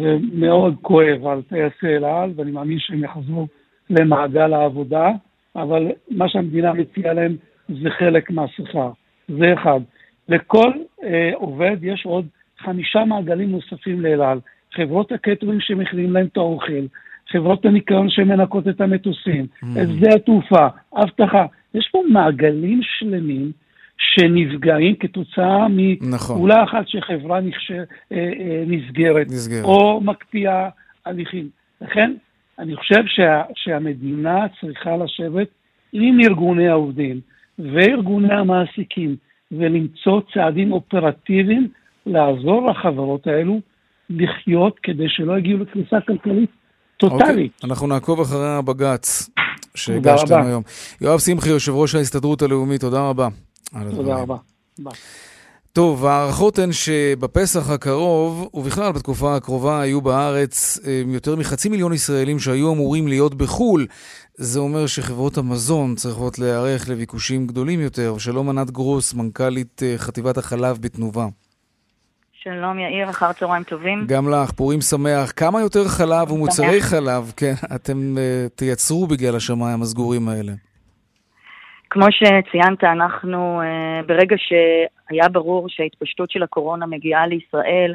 [0.01, 3.47] זה מאוד כואב על טייסי אל על, ואני מאמין שהם יחזרו
[3.91, 5.09] למעגל העבודה,
[5.57, 7.37] אבל מה שהמדינה מציעה להם
[7.69, 8.91] זה חלק מהשכר.
[9.29, 9.81] זה אחד.
[10.29, 12.27] לכל אה, עובד יש עוד
[12.59, 14.41] חמישה מעגלים נוספים לאל על.
[14.75, 16.87] חברות הקטרינג שמכינים להם את האוכל,
[17.33, 19.67] חברות הניקיון שמנקות את המטוסים, mm.
[19.83, 21.47] את שדה התעופה, אבטחה.
[21.75, 23.53] יש פה מעגלים שלמים
[23.99, 26.51] שנפגעים כתוצאה מפעולה נכון.
[26.51, 27.71] אחת שחברה נכש...
[27.71, 30.69] אה, אה, נסגרת, נסגרת, או מקפיאה
[31.07, 31.49] הליכים.
[31.81, 32.13] לכן,
[32.59, 33.43] אני חושב שה...
[33.55, 35.49] שהמדינה צריכה לשבת
[35.93, 37.21] עם ארגוני העובדים
[37.59, 39.17] וארגוני המעסיקים
[39.53, 41.69] ולמצוא צעדים אופרטיביים
[42.07, 43.61] לעזור לחברות האלו
[44.11, 46.51] לחיות כדי שלא יגיעו לקריסה כלכלית
[46.97, 47.53] טוטאלית.
[47.53, 49.31] Okay, אוקיי, אנחנו נעקוב אחרי הבג"ץ
[49.75, 50.63] שהגשתם היום.
[51.01, 53.29] יואב שמחי, יושב ראש ההסתדרות הלאומית, תודה רבה.
[53.91, 54.37] תודה רבה.
[55.77, 62.39] טוב, ההערכות הן שבפסח הקרוב, ובכלל בתקופה הקרובה, היו בארץ אה, יותר מחצי מיליון ישראלים
[62.39, 63.87] שהיו אמורים להיות בחו"ל.
[64.35, 68.19] זה אומר שחברות המזון צריכות להיערך לביקושים גדולים יותר.
[68.19, 71.27] שלום ענת גרוס, מנכ"לית אה, חטיבת החלב בתנובה.
[72.33, 74.05] שלום יאיר, אחר צהריים טובים.
[74.07, 75.33] גם לך, פורים שמח.
[75.37, 80.53] כמה יותר חלב ומוצרי חלב, כן, אתם uh, תייצרו בגלל השמיים הסגורים האלה?
[81.91, 87.95] כמו שציינת, אנחנו, uh, ברגע שהיה ברור שההתפשטות של הקורונה מגיעה לישראל,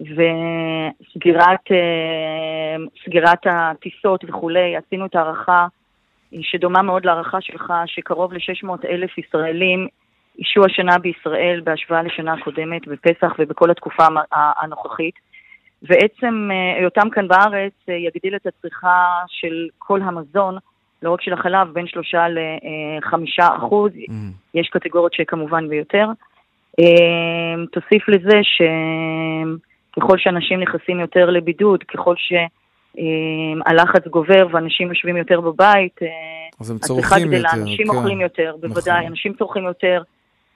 [0.00, 1.66] וסגירת
[3.46, 5.66] uh, הטיסות וכולי, עשינו את ההערכה
[6.40, 9.88] שדומה מאוד להערכה שלך, שקרוב ל-600 אלף ישראלים
[10.38, 15.14] אישו השנה בישראל בהשוואה לשנה הקודמת, בפסח ובכל התקופה הנוכחית.
[15.82, 20.58] ועצם אה, היותם כאן בארץ אה, יגדיל את הצריכה של כל המזון,
[21.02, 24.12] לא רק של החלב, בין שלושה לחמישה אחוז, mm.
[24.54, 26.06] יש קטגוריות שכמובן ביותר.
[26.80, 28.40] אה, תוסיף לזה
[29.94, 32.14] שככל שאנשים נכנסים יותר לבידוד, ככל
[32.96, 35.96] שהלחץ גובר ואנשים יושבים יותר בבית,
[36.60, 37.48] אז הם צורכים יותר.
[37.52, 37.96] אנשים כן.
[37.96, 39.10] אוכלים יותר, בוודאי, נכון.
[39.10, 40.02] אנשים צורכים יותר.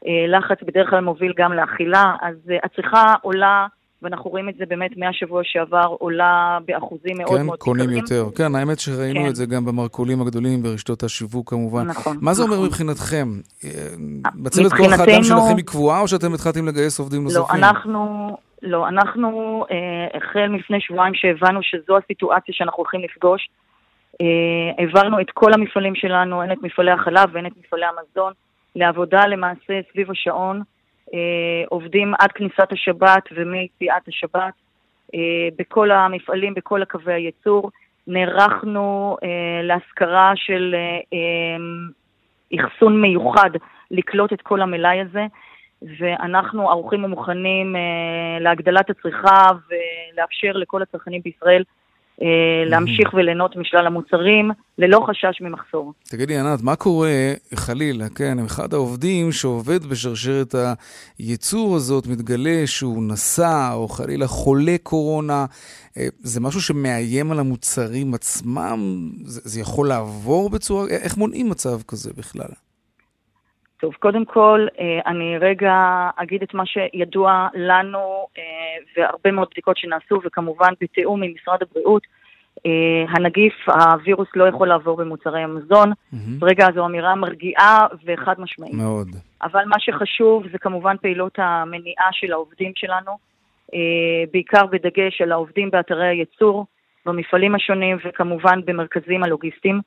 [0.06, 3.66] אה, לחץ בדרך כלל מוביל גם לאכילה, אז אה, הצריכה עולה,
[4.02, 7.98] ואנחנו רואים את זה באמת מהשבוע שעבר, עולה באחוזים מאוד כן, מאוד קונים יקרים.
[7.98, 8.37] יותר.
[8.37, 9.28] כן, האמת שראינו כן.
[9.28, 11.87] את זה גם במרכולים הגדולים, ברשתות השיווק כמובן.
[11.87, 12.16] נכון.
[12.20, 12.54] מה זה נכון.
[12.54, 13.28] אומר מבחינתכם?
[13.64, 13.70] אה,
[14.35, 17.61] מצבת כוח האדם שלכם היא קבועה, או שאתם התחלתם לגייס עובדים לא, נוספים?
[17.61, 18.37] לא, אנחנו...
[18.62, 23.48] לא, אנחנו אה, החל מלפני שבועיים שהבנו שזו הסיטואציה שאנחנו הולכים לפגוש.
[24.20, 24.26] אה,
[24.78, 28.32] העברנו את כל המפעלים שלנו, הן את מפעלי החלב והן את מפעלי המזון,
[28.76, 30.62] לעבודה למעשה סביב השעון,
[31.68, 34.52] עובדים עד כניסת השבת ומיציאת השבת
[35.14, 37.70] אה, בכל המפעלים, בכל הקווי הייצור.
[38.07, 43.50] נערכנו אה, להשכרה של אה, אה, אחסון מיוחד
[43.90, 45.26] לקלוט את כל המלאי הזה,
[45.83, 47.81] ואנחנו ערוכים ומוכנים אה,
[48.40, 51.75] להגדלת הצריכה ולאפשר לכל הצרכנים בישראל אה,
[52.66, 55.92] להמשיך וליהנות משלל המוצרים, ללא חשש ממחסור.
[56.09, 60.55] תגידי, ענת, מה קורה, חלילה, כן, אחד העובדים שעובד בשרשרת
[61.18, 65.46] הייצור הזאת, מתגלה שהוא נשא, או חלילה חולה קורונה,
[65.96, 69.11] אה, זה משהו שמאיים על המוצרים עצמם?
[69.24, 70.88] זה, זה יכול לעבור בצורה...
[70.88, 72.65] איך מונעים מצב כזה בכלל?
[73.80, 75.74] טוב, קודם כל, אה, אני רגע
[76.16, 78.42] אגיד את מה שידוע לנו אה,
[78.96, 82.02] והרבה מאוד בדיקות שנעשו, וכמובן בתיאום עם משרד הבריאות.
[82.66, 85.92] אה, הנגיף, הווירוס לא יכול לעבור במוצרי המזון.
[85.92, 86.16] Mm-hmm.
[86.42, 88.74] רגע, זו אמירה מרגיעה וחד משמעית.
[88.74, 89.08] מאוד.
[89.42, 93.12] אבל מה שחשוב זה כמובן פעילות המניעה של העובדים שלנו,
[94.32, 96.66] בעיקר בדגש על העובדים באתרי הייצור,
[97.06, 99.80] במפעלים השונים וכמובן במרכזים הלוגיסטיים.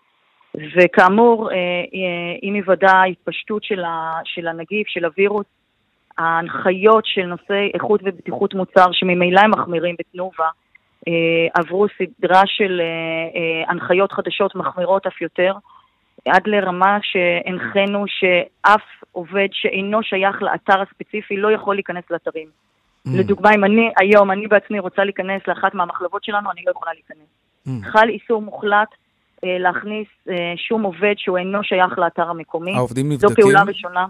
[0.56, 3.84] וכאמור, אה, אה, עם היוודע ההתפשטות של,
[4.26, 5.46] של הנגיף, של הווירוס,
[6.18, 10.48] ההנחיות של נושאי איכות ובטיחות מוצר, שממילא הם מחמירים בתנובה,
[11.08, 11.14] אה,
[11.54, 12.82] עברו סדרה של
[13.68, 15.54] הנחיות חדשות מחמירות אף יותר,
[16.28, 18.82] עד לרמה שהנחינו שאף
[19.12, 22.48] עובד שאינו שייך לאתר הספציפי לא יכול להיכנס לאתרים.
[22.48, 23.12] Mm.
[23.20, 27.28] לדוגמה, אם אני היום, אני בעצמי רוצה להיכנס לאחת מהמחלבות שלנו, אני לא יכולה להיכנס.
[27.68, 27.92] Mm.
[27.92, 28.88] חל איסור מוחלט
[29.43, 32.75] להכניס אה, שום עובד שהוא אינו שייך לאתר המקומי.
[32.75, 33.30] העובדים נבדקים?
[33.30, 34.06] זו פעולה ראשונה.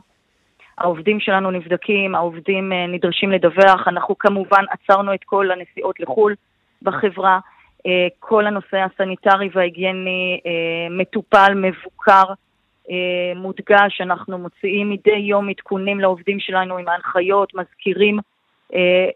[0.77, 3.87] העובדים שלנו נבדקים, העובדים אה, נדרשים לדווח.
[3.87, 6.35] אנחנו כמובן עצרנו את כל הנסיעות לחו"ל
[6.81, 7.39] בחברה.
[8.19, 10.39] כל הנושא הסניטרי וההיגייני
[10.89, 12.23] מטופל, מבוקר,
[13.35, 14.01] מודגש.
[14.01, 18.19] אנחנו מוציאים מדי יום עדכונים לעובדים שלנו עם ההנחיות, מזכירים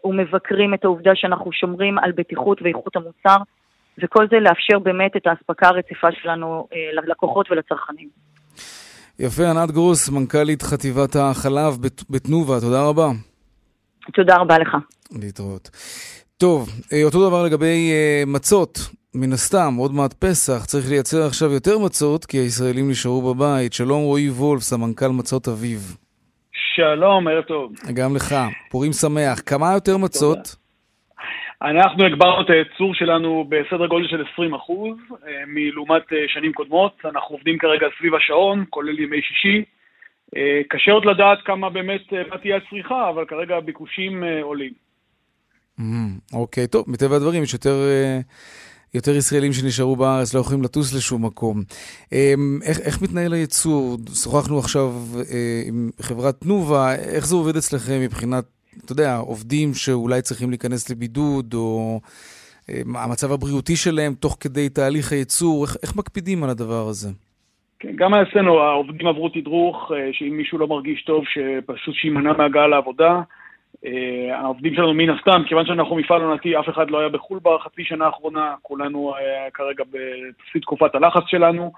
[0.04, 3.36] ומבקרים את העובדה שאנחנו שומרים על בטיחות ואיכות המוצר.
[4.02, 8.08] וכל זה לאפשר באמת את האספקה הרציפה שלנו אה, ללקוחות ולצרכנים.
[9.18, 11.76] יפה, ענת גרוס, מנכ"לית חטיבת החלב
[12.10, 13.08] בתנובה, תודה רבה.
[14.14, 14.76] תודה רבה לך.
[15.20, 15.70] להתראות.
[16.36, 18.78] טוב, אה, אותו דבר לגבי uh, מצות,
[19.14, 23.72] מן הסתם, עוד מעט פסח, צריך לייצר עכשיו יותר מצות, כי הישראלים נשארו בבית.
[23.72, 25.96] שלום רועי וולף, סמנכ"ל מצות אביב.
[26.74, 27.72] שלום, ערב טוב.
[27.94, 28.34] גם לך,
[28.70, 29.40] פורים שמח.
[29.46, 30.36] כמה יותר מצות?
[30.36, 30.63] תודה.
[31.62, 36.96] אנחנו הגברנו את הייצור שלנו בסדר גודל של 20 אחוז, אה, מלעומת אה, שנים קודמות.
[37.04, 39.64] אנחנו עובדים כרגע סביב השעון, כולל ימי שישי.
[40.36, 42.00] אה, קשה עוד לדעת כמה באמת,
[42.42, 44.72] תהיה הצריכה, אבל כרגע הביקושים עולים.
[45.78, 46.36] Mm-hmm.
[46.36, 47.74] אוקיי, טוב, מטבע הדברים יש יותר...
[48.94, 51.62] יותר ישראלים שנשארו בארץ לא יכולים לטוס לשום מקום.
[52.62, 53.96] איך, איך מתנהל הייצור?
[54.22, 54.92] שוחחנו עכשיו
[55.68, 58.44] עם חברת תנובה, איך זה עובד אצלכם מבחינת
[58.84, 62.00] אתה יודע, עובדים שאולי צריכים להיכנס לבידוד, או
[62.70, 67.08] אה, המצב הבריאותי שלהם תוך כדי תהליך הייצור, איך, איך מקפידים על הדבר הזה?
[67.78, 72.66] כן, גם אצלנו העובדים עברו תדרוך, אה, שאם מישהו לא מרגיש טוב, שפשוט שימנע מהגעה
[72.66, 73.20] לעבודה.
[73.86, 77.84] אה, העובדים שלנו מן הסתם, כיוון שאנחנו מפעל עונתי, אף אחד לא היה בחו"ל בחצי
[77.84, 79.14] שנה האחרונה, כולנו
[79.54, 81.72] כרגע בשיא תקופת הלחץ שלנו.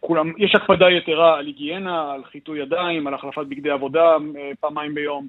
[0.00, 4.16] כולם, יש הקפדה יתרה על היגיינה, על חיטוי ידיים, על החלפת בגדי עבודה
[4.60, 5.28] פעמיים ביום.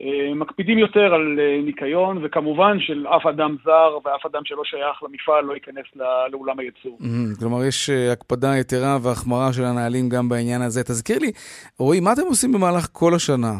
[0.00, 5.02] אה, מקפידים יותר על אה, ניקיון, וכמובן של אף אדם זר ואף אדם שלא שייך
[5.02, 5.84] למפעל לא ייכנס
[6.32, 6.98] לאולם הייצור.
[7.38, 10.84] כלומר, יש אה, הקפדה יתרה והחמרה של הנהלים גם בעניין הזה.
[10.84, 11.32] תזכיר לי,
[11.78, 13.52] רועי, מה אתם עושים במהלך כל השנה?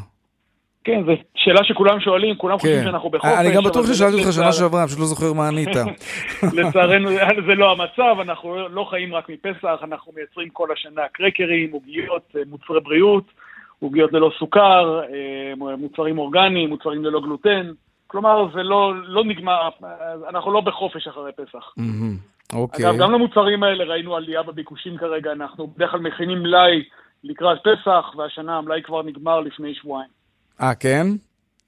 [0.85, 2.61] כן, זו שאלה שכולם שואלים, כולם כן.
[2.61, 3.33] חושבים שאנחנו בחופש.
[3.41, 5.69] אני גם בטוח ששאלתי אותך שנה שעברה, פשוט לא זוכר מה ענית.
[6.59, 7.11] לצערנו
[7.47, 12.81] זה לא המצב, אנחנו לא חיים רק מפסח, אנחנו מייצרים כל השנה קרקרים, עוגיות, מוצרי
[12.81, 13.25] בריאות.
[13.85, 17.73] עוגיות ללא סוכר, אה, מוצרים אורגניים, מוצרים ללא גלוטן.
[18.07, 19.69] כלומר, זה לא, לא נגמר,
[20.29, 21.75] אנחנו לא בחופש אחרי פסח.
[22.53, 22.91] אוקיי.
[22.91, 26.85] אגב, גם למוצרים האלה ראינו עלייה בביקושים כרגע, אנחנו בדרך כלל מכינים מלאי
[27.25, 30.11] לקראת פסח, והשנה המלאי כבר נגמר לפני שבועיים.
[30.61, 31.07] אה, כן?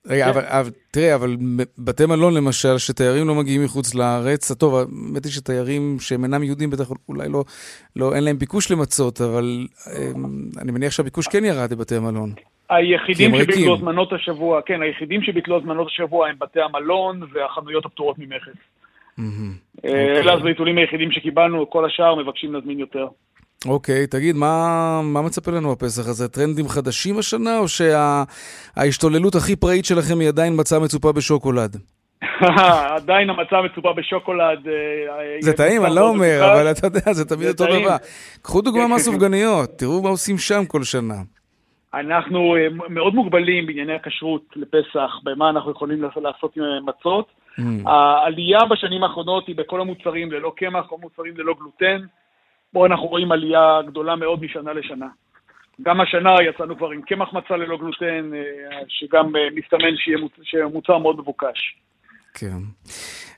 [0.09, 0.31] רגע, כן.
[0.31, 1.37] אבל, אבל תראה, אבל
[1.79, 6.71] בתי מלון למשל, שתיירים לא מגיעים מחוץ לארץ, טוב, האמת היא שתיירים שהם אינם יהודים
[6.71, 7.45] בטח אולי לא,
[7.97, 10.25] לא, אין להם ביקוש למצות, אבל אמ,
[10.63, 12.33] אני מניח שהביקוש כן ירד לבתי מלון.
[12.71, 18.59] היחידים שביטלו הזמנות השבוע, כן, היחידים שביטלו הזמנות השבוע הם בתי המלון והחנויות הפטורות ממכס.
[19.19, 19.25] אה,
[19.85, 20.33] אלה אוקיי.
[20.33, 23.07] הזריטולים היחידים שקיבלנו, כל השאר מבקשים להזמין יותר.
[23.65, 26.29] אוקיי, תגיד, מה, מה מצפה לנו הפסח הזה?
[26.29, 31.77] טרנדים חדשים השנה, או שההשתוללות שה, הכי פראית שלכם היא עדיין מצה מצופה בשוקולד?
[32.97, 34.69] עדיין המצה מצופה בשוקולד.
[34.69, 37.97] אה, זה טעים, אני לא אומר, אבל אתה יודע, זה תמיד אותו דבר.
[38.43, 41.15] קחו דוגמה מהסופגניות, תראו מה עושים שם כל שנה.
[41.95, 47.27] אנחנו אה, מאוד מוגבלים בענייני הכשרות לפסח, במה אנחנו יכולים לעשות עם מצות.
[47.59, 47.63] Mm.
[47.87, 52.07] העלייה בשנים האחרונות היא בכל המוצרים ללא קמח, כל המוצרים ללא גלוטן.
[52.77, 55.07] פה אנחנו רואים עלייה גדולה מאוד משנה לשנה.
[55.83, 59.97] גם השנה יצאנו כבר עם קמח מצה ללא גלוטן, אה, שגם אה, מסתמן
[60.43, 61.59] שיהיה מוצר מאוד מבוקש.
[62.35, 62.59] כן.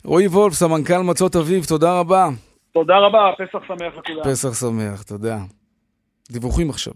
[0.05, 2.29] רועי וולף, סמנכ"ל מצות אביב, תודה רבה.
[2.72, 4.24] תודה רבה, פסח שמח לכולם.
[4.24, 5.37] פסח שמח, תודה.
[6.31, 6.92] דיווחים עכשיו.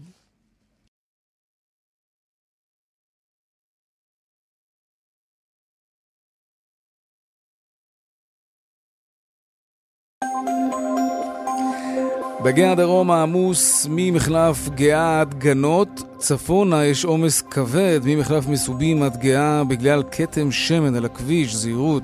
[12.43, 19.63] בגאה הדרום העמוס ממחלף גאה עד גנות, צפונה יש עומס כבד ממחלף מסובים עד גאה
[19.63, 22.03] בגלל כתם שמן על הכביש, זהירות.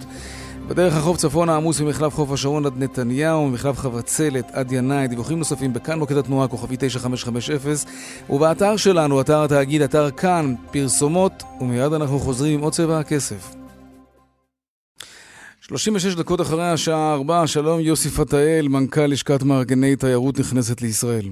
[0.68, 5.08] בדרך החוף צפונה עמוס ממחלף חוף השרון עד נתניהו, ממחלף חבצלת עד ינאי.
[5.08, 7.74] דיווחים נוספים בכאן מוקד התנועה, כוכבי 9550,
[8.30, 13.59] ובאתר שלנו, אתר התאגיד, אתר כאן, פרסומות, ומיד אנחנו חוזרים עם עוד צבע הכסף.
[15.70, 21.26] 36 דקות אחרי השעה 4, שלום יוסי פתאל, מנכ"ל לשכת מארגני תיירות נכנסת לישראל.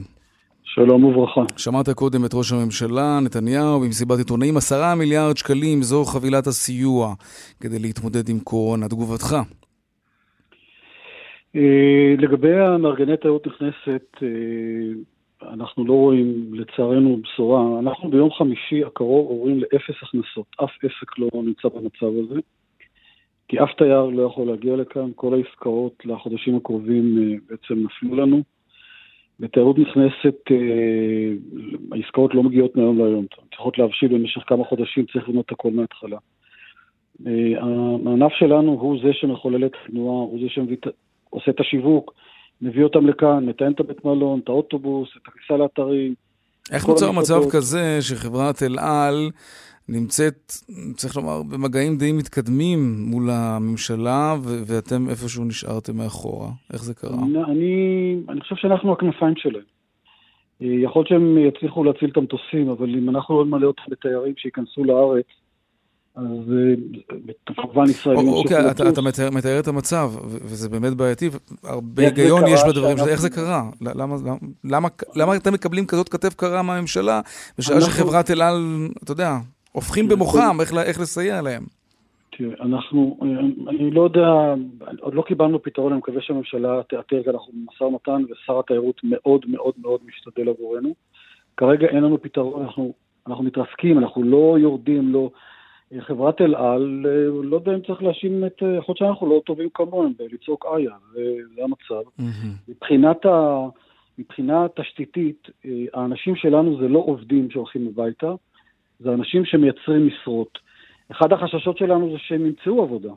[0.64, 1.42] שלום וברכה.
[1.58, 7.14] שמעת קודם את ראש הממשלה, נתניהו, במסיבת עיתונאים, עשרה מיליארד שקלים, זו חבילת הסיוע
[7.62, 8.88] כדי להתמודד עם קורונה.
[8.88, 9.36] תגובתך.
[11.56, 17.80] אה, לגבי המארגני תיירות נכנסת, אה, אנחנו לא רואים לצערנו בשורה.
[17.80, 20.48] אנחנו ביום חמישי הקרוב עוברים לאפס הכנסות.
[20.64, 22.40] אף עסק לא נמצא במצב הזה.
[23.48, 28.42] כי אף תייר לא יכול להגיע לכאן, כל העסקאות לחודשים הקרובים אה, בעצם נפלו לנו.
[29.40, 31.34] בתיירות נכנסת אה,
[31.92, 36.18] העסקאות לא מגיעות מהיום להיום, צריכות להבשיל במשך כמה חודשים, צריך לבנות הכל מההתחלה.
[37.28, 37.62] אה,
[38.06, 42.14] הענף שלנו הוא זה שמחולל את התנועה, הוא זה שעושה את השיווק,
[42.62, 46.14] מביא אותם לכאן, מתאם את הבית מלון, את האוטובוס, את הכניסה לאתרים.
[46.72, 49.30] איך נוצר מצב כזה שחברת אל על
[49.90, 50.52] נמצאת,
[50.96, 56.50] צריך לומר, במגעים די מתקדמים מול הממשלה, ו- ואתם איפשהו נשארתם מאחורה.
[56.74, 57.18] איך זה קרה?
[57.48, 59.64] אני, אני חושב שאנחנו הכנפיים שלהם.
[60.62, 64.84] יכול להיות שהם יצליחו להציל את המטוסים, אבל אם אנחנו לא נמלא אותם בתיירים שייכנסו
[64.84, 65.26] לארץ,
[66.16, 68.28] אז אה, כמובן ישראלים...
[68.28, 71.30] אוקיי, אתה, אתה מתאר, מתאר את המצב, וזה באמת בעייתי,
[71.64, 73.12] הרבה היגיון יש בדברים, שאנחנו...
[73.12, 73.70] איך זה קרה?
[73.82, 74.16] למה,
[74.64, 77.22] למה, למה אתם מקבלים כזאת כתף קרה מהממשלה,
[77.58, 77.92] בשעה אנחנו...
[77.92, 79.38] שחברת אל על, אתה יודע,
[79.78, 81.64] הופכים במוחם איך, איך לסייע להם?
[82.38, 83.18] תראה, אנחנו,
[83.68, 84.54] אני לא יודע,
[85.00, 89.46] עוד לא קיבלנו פתרון, אני מקווה שהממשלה תאתר, כי אנחנו במשא ומתן, ושר התיירות מאוד
[89.48, 90.94] מאוד מאוד משתדל עבורנו.
[91.58, 92.94] כרגע אין לנו פתרון, אנחנו,
[93.28, 95.30] אנחנו מתרסקים, אנחנו לא יורדים, לא...
[96.00, 97.06] חברת אל על,
[97.44, 100.92] לא יודע אם צריך להאשים את, יכול להיות שאנחנו לא טובים כמוהם בלצעוק איה,
[101.56, 102.10] זה המצב.
[102.20, 102.70] Mm-hmm.
[102.70, 103.66] מבחינת ה...
[104.20, 108.34] מבחינה תשתיתית, אה, האנשים שלנו זה לא עובדים שהולכים הביתה,
[109.00, 110.60] זה אנשים שמייצרים משרות.
[111.12, 113.14] אחד החששות שלנו זה שהם ימצאו עבודה,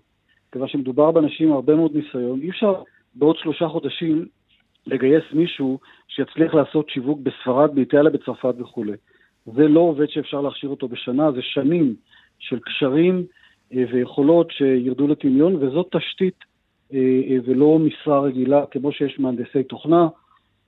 [0.52, 2.40] כיוון שמדובר באנשים עם הרבה מאוד ניסיון.
[2.40, 2.82] אי אפשר
[3.14, 4.26] בעוד שלושה חודשים
[4.86, 8.92] לגייס מישהו שיצליח לעשות שיווק בספרד, באיטליה, בצרפת וכולי.
[9.46, 11.94] זה לא עובד שאפשר להכשיר אותו בשנה, זה שנים
[12.38, 13.24] של קשרים
[13.74, 16.44] אה, ויכולות שירדו לטמיון, וזאת תשתית
[16.92, 20.08] אה, אה, ולא משרה רגילה, כמו שיש מהנדסי תוכנה.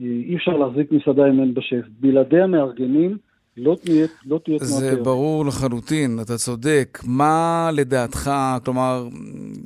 [0.00, 1.82] אי אפשר להחזיק מסעדה אם אין בשף.
[2.00, 3.18] בלעדי המארגנים
[3.56, 6.98] לא תהיה לא תהיה תנועת זה ברור לחלוטין, אתה צודק.
[7.06, 8.30] מה לדעתך,
[8.64, 9.04] כלומר,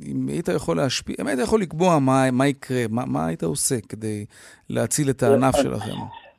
[0.05, 3.75] אם היית יכול להשפיע, אם היית יכול לקבוע מה, מה יקרה, מה, מה היית עושה
[3.89, 4.25] כדי
[4.69, 5.95] להציל את הענף שלכם?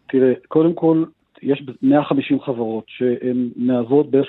[0.09, 1.05] תראה, קודם כל,
[1.43, 4.27] יש 150 חברות שהן מהוות בערך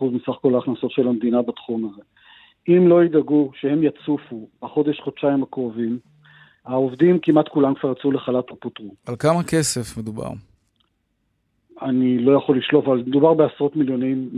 [0.00, 2.02] 60% מסך כל ההכנסות של המדינה בתחום הזה.
[2.68, 5.98] אם לא ידאגו שהם יצופו בחודש-חודשיים הקרובים,
[6.64, 8.94] העובדים כמעט כולם כבר יצאו לחל"ת או פוטרו.
[9.06, 10.30] על כמה כסף מדובר?
[11.84, 14.28] אני לא יכול לשלוף, אבל מדובר בעשרות מיליונים,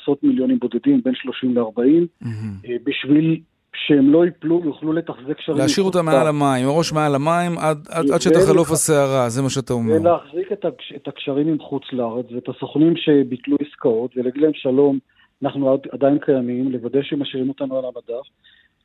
[0.00, 2.68] עשרות מיליונים בודדים, בין 30 ל-40, mm-hmm.
[2.84, 3.40] בשביל
[3.86, 5.58] שהם לא ייפלו ויוכלו לתחזק קשרים.
[5.58, 9.72] להשאיר אותם מעל המים, הראש מעל המים עד, עד, עד שתחלוף הסערה, זה מה שאתה
[9.72, 9.94] אומר.
[10.00, 10.64] ולהחזיק את,
[10.96, 14.98] את הקשרים עם חוץ לארץ ואת הסוכנים שביטלו עסקאות ולהגיד להם שלום,
[15.42, 18.26] אנחנו עדיין קיימים, לוודא שהם משאירים אותנו על המדף,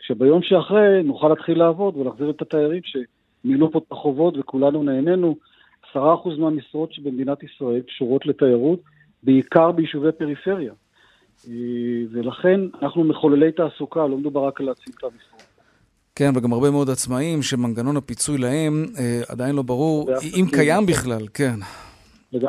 [0.01, 5.35] שביום שאחרי נוכל להתחיל לעבוד ולהחזיר את התיירים שמילאו פה את החובות וכולנו נהנינו.
[5.91, 8.79] עשרה אחוז מהמשרות שבמדינת ישראל קשורות לתיירות,
[9.23, 10.73] בעיקר ביישובי פריפריה.
[11.47, 11.53] אה,
[12.11, 15.43] ולכן אנחנו מחוללי תעסוקה, לא מדובר רק על להציל את המשרות.
[16.15, 21.27] כן, וגם הרבה מאוד עצמאים שמנגנון הפיצוי להם אה, עדיין לא ברור, אם קיים בכלל,
[21.33, 21.55] כן.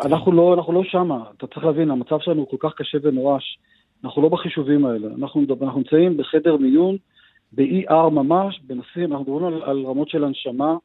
[0.05, 3.59] אנחנו לא, אנחנו לא שמה, אתה צריך להבין, המצב שלנו הוא כל כך קשה ונורש,
[4.05, 6.97] אנחנו לא בחישובים האלה, אנחנו, אנחנו נמצאים בחדר מיון,
[7.53, 10.77] ב-ER ממש, בנושאים, אנחנו מדברים על, על רמות של הנשמה,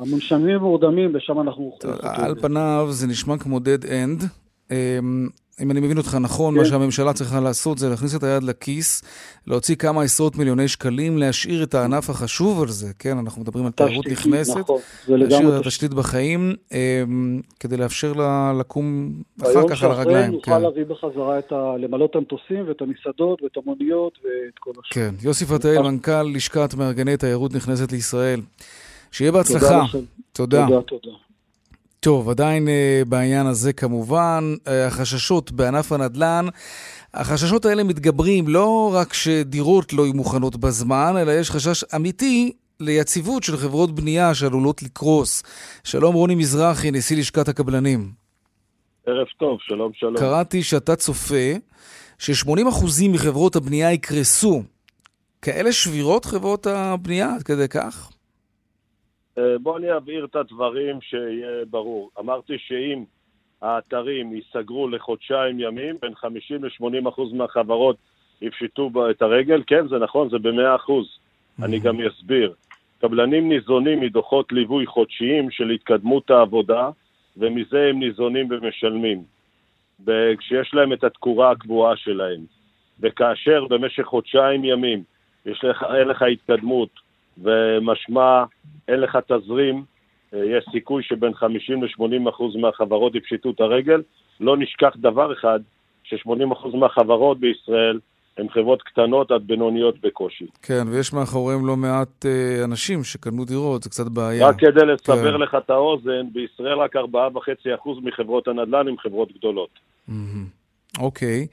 [0.00, 1.78] המונשמים מורדמים, ושם אנחנו...
[2.02, 4.24] על פניו זה נשמע כמו dead end.
[4.70, 5.28] אמ,
[5.62, 6.60] אם אני מבין אותך נכון, כן.
[6.60, 9.02] מה שהממשלה צריכה לעשות זה להכניס את היד לכיס,
[9.46, 13.18] להוציא כמה עשרות מיליוני שקלים, להשאיר את הענף החשוב על זה, כן?
[13.18, 17.02] אנחנו מדברים על תיירות נכנסת, נכון, להשאיר את התשתית בחיים, אה,
[17.60, 20.30] כדי לאפשר לה לקום אחר כך על הרגליים.
[20.30, 20.62] ביום שאחרי נוכל כן.
[20.62, 21.76] להביא בחזרה את ה...
[21.78, 25.02] למלא את המטוסים ואת המסעדות ואת המוניות ואת כל השאר.
[25.02, 28.40] כן, יוסי פתאל, מנכ"ל לשכת מארגני תיירות נכנסת לישראל.
[29.12, 29.82] שיהיה בהצלחה.
[30.32, 30.66] תודה.
[30.66, 31.16] תודה, תודה.
[32.00, 36.46] טוב, עדיין uh, בעניין הזה כמובן, uh, החששות בענף הנדל"ן,
[37.14, 43.42] החששות האלה מתגברים לא רק שדירות לא יהיו מוכנות בזמן, אלא יש חשש אמיתי ליציבות
[43.42, 45.42] של חברות בנייה שעלולות לקרוס.
[45.84, 48.10] שלום רוני מזרחי, נשיא לשכת הקבלנים.
[49.06, 50.16] ערב טוב, שלום שלום.
[50.16, 51.52] קראתי שאתה צופה
[52.18, 54.62] ש-80% מחברות הבנייה יקרסו.
[55.42, 58.09] כאלה שבירות חברות הבנייה עד כדי כך?
[59.40, 62.10] אה, בואו אני אבהיר את הדברים שיהיה ברור.
[62.18, 63.04] אמרתי שאם
[63.62, 67.96] האתרים ייסגרו לחודשיים ימים, בין 50 ל-80 אחוז מהחברות
[68.42, 71.18] יפשטו את הרגל, כן, זה נכון, זה ב-100 אחוז.
[71.62, 72.54] אני גם אסביר.
[73.00, 76.90] קבלנים ניזונים מדוחות ליווי חודשיים של התקדמות העבודה,
[77.36, 79.22] ומזה הם ניזונים ומשלמים.
[80.38, 82.40] כשיש להם את התקורה הקבועה שלהם.
[83.00, 85.02] וכאשר במשך חודשיים ימים
[85.46, 86.99] יש לך, אין לך התקדמות
[87.42, 88.44] ומשמע
[88.88, 89.84] אין לך תזרים,
[90.34, 94.02] אה, יש סיכוי שבין 50 ל-80 אחוז מהחברות יפשטו את הרגל.
[94.40, 95.60] לא נשכח דבר אחד,
[96.04, 97.98] ש-80 אחוז מהחברות בישראל
[98.38, 100.46] הן חברות קטנות עד בינוניות בקושי.
[100.62, 104.48] כן, ויש מאחוריהם לא מעט אה, אנשים שקנו דירות, זה קצת בעיה.
[104.48, 105.40] רק כדי לסבר כן.
[105.40, 107.00] לך את האוזן, בישראל רק 4.5%
[108.02, 109.70] מחברות הנדל"ן הן חברות גדולות.
[110.98, 111.46] אוקיי.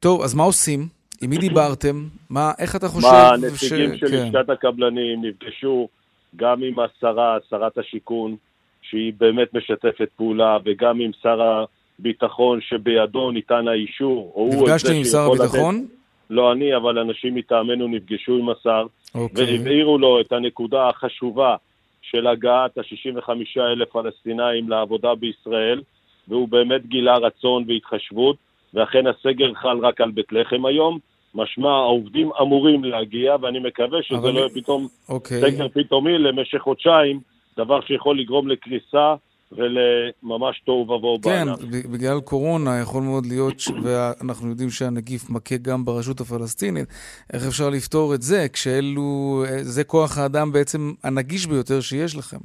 [0.00, 0.99] טוב, אז מה עושים?
[1.22, 2.04] עם מי דיברתם?
[2.30, 4.00] מה, איך אתה חושב מה, הנציגים ש...
[4.00, 4.26] של כן.
[4.26, 5.88] לשכת הקבלנים נפגשו
[6.36, 8.36] גם עם השרה, שרת השיכון,
[8.82, 11.64] שהיא באמת משתפת פעולה, וגם עם שר
[11.98, 14.48] הביטחון שבידו ניתן האישור.
[14.52, 15.74] נפגשתם עם שר הביטחון?
[15.76, 15.94] לתת...
[16.30, 19.44] לא אני, אבל אנשים מטעמנו נפגשו עם השר, אוקיי.
[19.44, 21.56] והבהירו לו את הנקודה החשובה
[22.02, 25.82] של הגעת ה-65 אלף פלסטינאים לעבודה בישראל,
[26.28, 28.36] והוא באמת גילה רצון והתחשבות,
[28.74, 30.98] ואכן הסגר חל רק על בית לחם היום.
[31.34, 35.40] משמע העובדים אמורים להגיע, ואני מקווה שזה אבל- לא יהיה פתאום אוקיי.
[35.40, 37.20] סגר פתאומי למשך חודשיים,
[37.56, 39.14] דבר שיכול לגרום לקריסה
[39.52, 41.58] ולממש תוהו ובוהו כן, בענף.
[41.62, 46.88] ב- בגלל קורונה יכול מאוד להיות, ש- ואנחנו יודעים שהנגיף מכה גם ברשות הפלסטינית,
[47.32, 52.38] איך אפשר לפתור את זה כשאלו, זה כוח האדם בעצם הנגיש ביותר שיש לכם.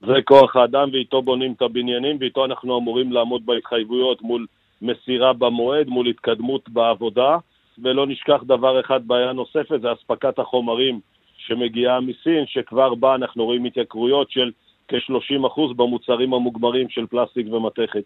[0.00, 4.46] זה כוח האדם ואיתו בונים את הבניינים ואיתו אנחנו אמורים לעמוד בהתחייבויות מול
[4.82, 7.36] מסירה במועד, מול התקדמות בעבודה,
[7.82, 11.00] ולא נשכח דבר אחד, בעיה נוספת, זה אספקת החומרים
[11.36, 14.50] שמגיעה מסין, שכבר בה אנחנו רואים התייקרויות של
[14.88, 18.04] כ-30% במוצרים המוגמרים של פלסטיק ומתכת.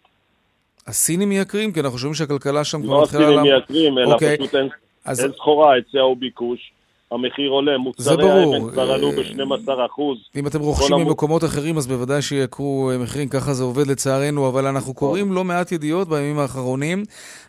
[0.86, 1.72] הסינים מייקרים?
[1.72, 3.22] כי אנחנו שומעים שהכלכלה שם כבר לא מתחילה...
[3.22, 3.52] הסינים לעמוד.
[3.52, 4.38] מייקרים, אלא אוקיי.
[4.38, 6.72] פשוט אין סחורה, היצע וביקוש,
[7.12, 8.30] המחיר עולה, מוצרי.
[8.30, 10.02] האבן כבר עלו אה, ב-12%.
[10.36, 14.66] אם אתם רוכשים ממקומות אחרים, אז בוודאי שייקרו אה, מחירים, ככה זה עובד לצערנו, אבל
[14.66, 17.02] אנחנו קוראים לא מעט ידיעות בימים האחרונים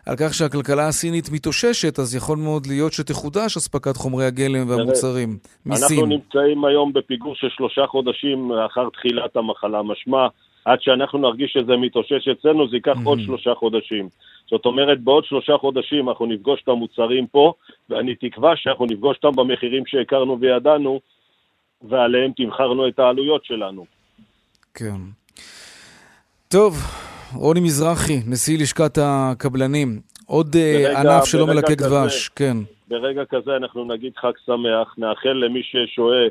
[0.06, 5.84] על כך שהכלכלה הסינית מתאוששת, אז יכול מאוד להיות שתחודש אספקת חומרי הגלם והמוצרים אנחנו
[5.84, 6.08] מסין.
[6.08, 9.82] נמצאים היום בפיגור של שלושה חודשים לאחר תחילת המחלה.
[9.82, 10.26] משמע,
[10.66, 14.08] עד שאנחנו נרגיש שזה מתאושש אצלנו, זה ייקח עוד שלושה חודשים.
[14.50, 17.52] זאת אומרת, בעוד שלושה חודשים אנחנו נפגוש את המוצרים פה,
[17.90, 21.00] ואני תקווה שאנחנו נפגוש אותם במחירים שהכרנו וידענו,
[21.82, 23.86] ועליהם תמחרנו את העלויות שלנו.
[24.74, 25.00] כן.
[26.48, 26.74] טוב,
[27.34, 30.00] רוני מזרחי, נשיא לשכת הקבלנים.
[30.26, 32.56] עוד אה, ברגע- ענף שלא מלקק דבש, כן.
[32.88, 36.26] ברגע כזה אנחנו נגיד חג שמח, נאחל למי ששוהה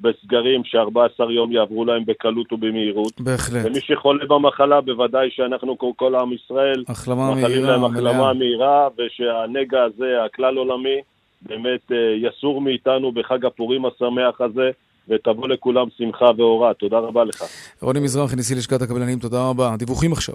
[0.00, 3.20] בסגרים ש-14 יום יעברו להם בקלות ובמהירות.
[3.20, 3.64] בהחלט.
[3.66, 8.32] ומי שחולה במחלה, בוודאי שאנחנו, כמו כל עם ישראל, החלמה מאחלים להם החלמה מלאה.
[8.32, 11.00] מהירה, ושהנגע הזה, הכלל עולמי,
[11.42, 11.96] באמת אה,
[12.28, 14.70] יסור מאיתנו בחג הפורים השמח הזה,
[15.08, 16.74] ותבוא לכולם שמחה ואורה.
[16.74, 17.44] תודה רבה לך.
[17.80, 19.74] רוני מזרחי, נשיא לשכת הקבלנים, תודה רבה.
[19.78, 20.34] דיווחים עכשיו.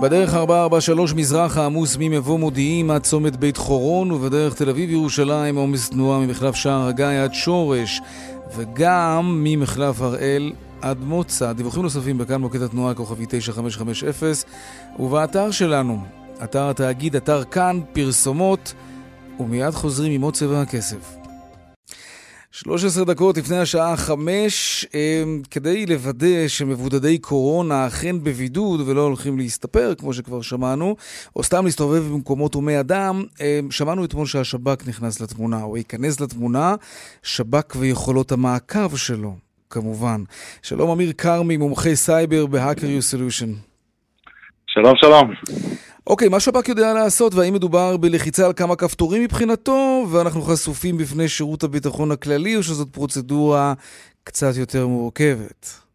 [0.00, 5.90] בדרך 443 מזרחה עמוס ממבוא מודיעין עד צומת בית חורון ובדרך תל אביב ירושלים עומס
[5.90, 8.00] תנועה ממחלף שער הגיא עד שורש
[8.56, 11.52] וגם ממחלף הראל עד מוצא.
[11.52, 14.08] דיווחים נוספים בכאן מוקד התנועה כוכבי 9550
[14.98, 16.00] ובאתר שלנו,
[16.44, 18.74] אתר התאגיד, אתר כאן, פרסומות
[19.40, 21.17] ומיד חוזרים עם עוד צבע הכסף.
[22.52, 24.86] 13 דקות לפני השעה 5,
[25.50, 30.96] כדי לוודא שמבודדי קורונה אכן בבידוד ולא הולכים להסתפר, כמו שכבר שמענו,
[31.36, 36.74] או סתם להסתובב במקומות הומי אדם, אה, שמענו אתמול שהשב"כ נכנס לתמונה, או ייכנס לתמונה,
[37.22, 39.34] שב"כ ויכולות המעקב שלו,
[39.70, 40.22] כמובן.
[40.62, 43.68] שלום אמיר כרמי, מומחה סייבר ב-Hacker U Solution.
[44.66, 45.30] שלום, שלום.
[46.08, 51.28] אוקיי, מה שב"כ יודע לעשות, והאם מדובר בלחיצה על כמה כפתורים מבחינתו, ואנחנו חשופים בפני
[51.28, 53.72] שירות הביטחון הכללי, או שזאת פרוצדורה
[54.24, 55.88] קצת יותר מורכבת?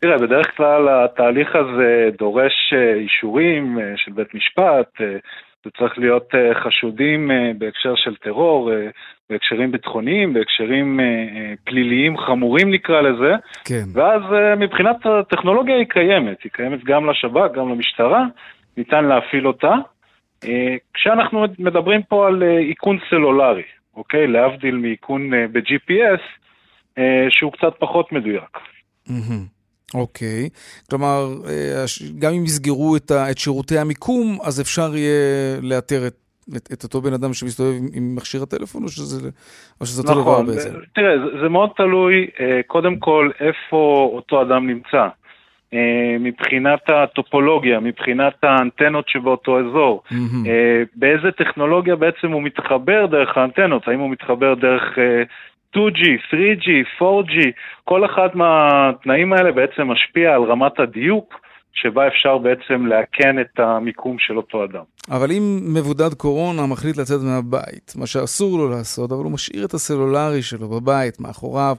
[0.00, 5.16] תראה, בדרך כלל התהליך הזה דורש אה, אישורים אה, של בית משפט, אה,
[5.64, 6.28] זה צריך להיות
[6.64, 8.70] חשודים בהקשר של טרור,
[9.30, 11.00] בהקשרים ביטחוניים, בהקשרים
[11.64, 13.32] פליליים חמורים נקרא לזה,
[13.64, 13.84] כן.
[13.92, 14.22] ואז
[14.56, 18.24] מבחינת הטכנולוגיה היא קיימת, היא קיימת גם לשב"כ, גם למשטרה,
[18.76, 19.74] ניתן להפעיל אותה.
[20.44, 23.62] אה, כשאנחנו מדברים פה על אה, איכון סלולרי,
[23.96, 24.26] אוקיי?
[24.26, 26.22] להבדיל מאיכון אה, ב-GPS,
[27.28, 28.58] שהוא קצת פחות מדויק.
[29.94, 30.48] אוקיי.
[30.90, 31.26] כלומר,
[32.18, 36.14] גם אם יסגרו את ה- את שירותי המיקום, אז אפשר יהיה לאתר את...
[36.56, 39.30] את, את אותו בן אדם שמסתובב עם, עם מכשיר הטלפון, או שזה,
[39.80, 40.70] או שזה אותו דבר נכון, בעצם?
[40.94, 42.26] תראה, זה, זה מאוד תלוי,
[42.66, 45.08] קודם כל, איפה אותו אדם נמצא.
[45.74, 50.02] אה, מבחינת הטופולוגיה, מבחינת האנטנות שבאותו אזור.
[50.46, 55.22] אה, באיזה טכנולוגיה בעצם הוא מתחבר דרך האנטנות, האם הוא מתחבר דרך אה,
[55.76, 56.68] 2G, 3G,
[57.02, 57.50] 4G,
[57.84, 61.45] כל אחד מהתנאים האלה בעצם משפיע על רמת הדיוק
[61.76, 64.82] שבה אפשר בעצם לאכן את המיקום של אותו אדם.
[65.10, 69.74] אבל אם מבודד קורונה מחליט לצאת מהבית, מה שאסור לו לעשות, אבל הוא משאיר את
[69.74, 71.76] הסלולרי שלו בבית, מאחוריו,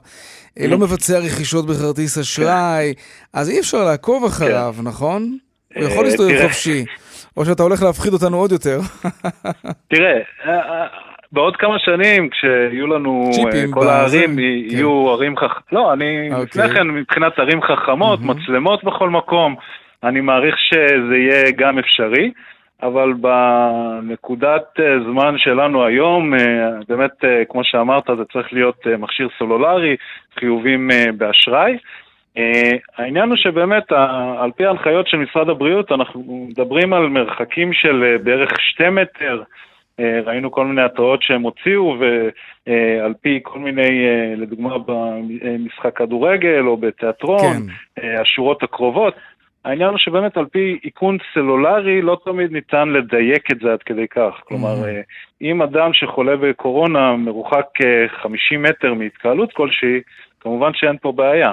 [0.58, 2.94] אה, לא מבצע רכישות בכרטיס אשראי,
[3.34, 5.38] אז אי אפשר לעקוב אחריו, נכון?
[5.74, 6.42] הוא יכול אה, להסתובב תראה.
[6.42, 6.84] חופשי.
[7.36, 8.78] או שאתה הולך להפחיד אותנו עוד יותר.
[9.92, 10.86] תראה, אה,
[11.32, 14.38] בעוד כמה שנים, כשיהיו לנו, צ'יפים כל הערים כן.
[14.38, 16.44] יהיו ערים חכמות, לא, אני, אוקיי.
[16.44, 19.56] לפני כן, מבחינת ערים חכמות, מצלמות בכל מקום,
[20.04, 22.30] אני מעריך שזה יהיה גם אפשרי,
[22.82, 29.28] אבל בנקודת אה, זמן שלנו היום, אה, באמת, אה, כמו שאמרת, זה צריך להיות מכשיר
[29.38, 29.96] סלולרי,
[30.38, 31.76] חיובים באשראי.
[32.96, 33.92] העניין הוא שבאמת,
[34.38, 39.42] על פי ההנחיות של משרד הבריאות, אנחנו מדברים על מרחקים של בערך שתי מטר.
[39.98, 47.56] ראינו כל מיני התראות שהם הוציאו, ועל פי כל מיני, לדוגמה במשחק כדורגל או בתיאטרון,
[47.96, 48.20] כן.
[48.20, 49.14] השורות הקרובות,
[49.64, 54.08] העניין הוא שבאמת על פי איכון סלולרי לא תמיד ניתן לדייק את זה עד כדי
[54.08, 54.40] כך.
[54.44, 55.42] כלומר, mm.
[55.42, 57.66] אם אדם שחולה בקורונה מרוחק
[58.22, 60.00] 50 מטר מהתקהלות כלשהי,
[60.40, 61.52] כמובן שאין פה בעיה.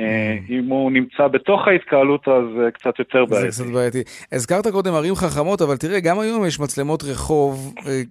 [0.00, 3.50] אה, אם הוא נמצא בתוך ההתקהלות, אז זה קצת יותר בעייתי.
[3.50, 4.02] זה קצת בעייתי.
[4.32, 8.02] הזכרת קודם ערים חכמות, אבל תראה, גם היום יש מצלמות רחוב, אה,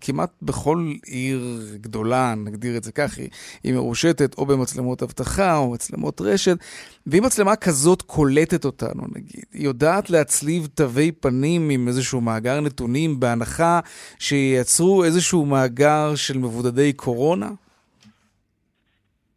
[0.00, 3.18] כמעט בכל עיר גדולה, נגדיר את זה כך,
[3.64, 6.56] היא מרושתת או במצלמות אבטחה או מצלמות רשת,
[7.06, 13.20] ואם מצלמה כזאת קולטת אותנו, נגיד, היא יודעת להצליב תווי פנים עם איזשהו מאגר נתונים,
[13.20, 13.80] בהנחה
[14.18, 17.48] שייצרו איזשהו מאגר של מבודדי קורונה?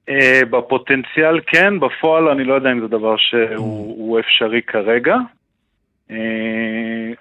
[0.09, 4.19] Uh, בפוטנציאל כן, בפועל אני לא יודע אם זה דבר שהוא.
[4.19, 5.15] אפשרי כרגע.
[6.09, 6.13] Uh,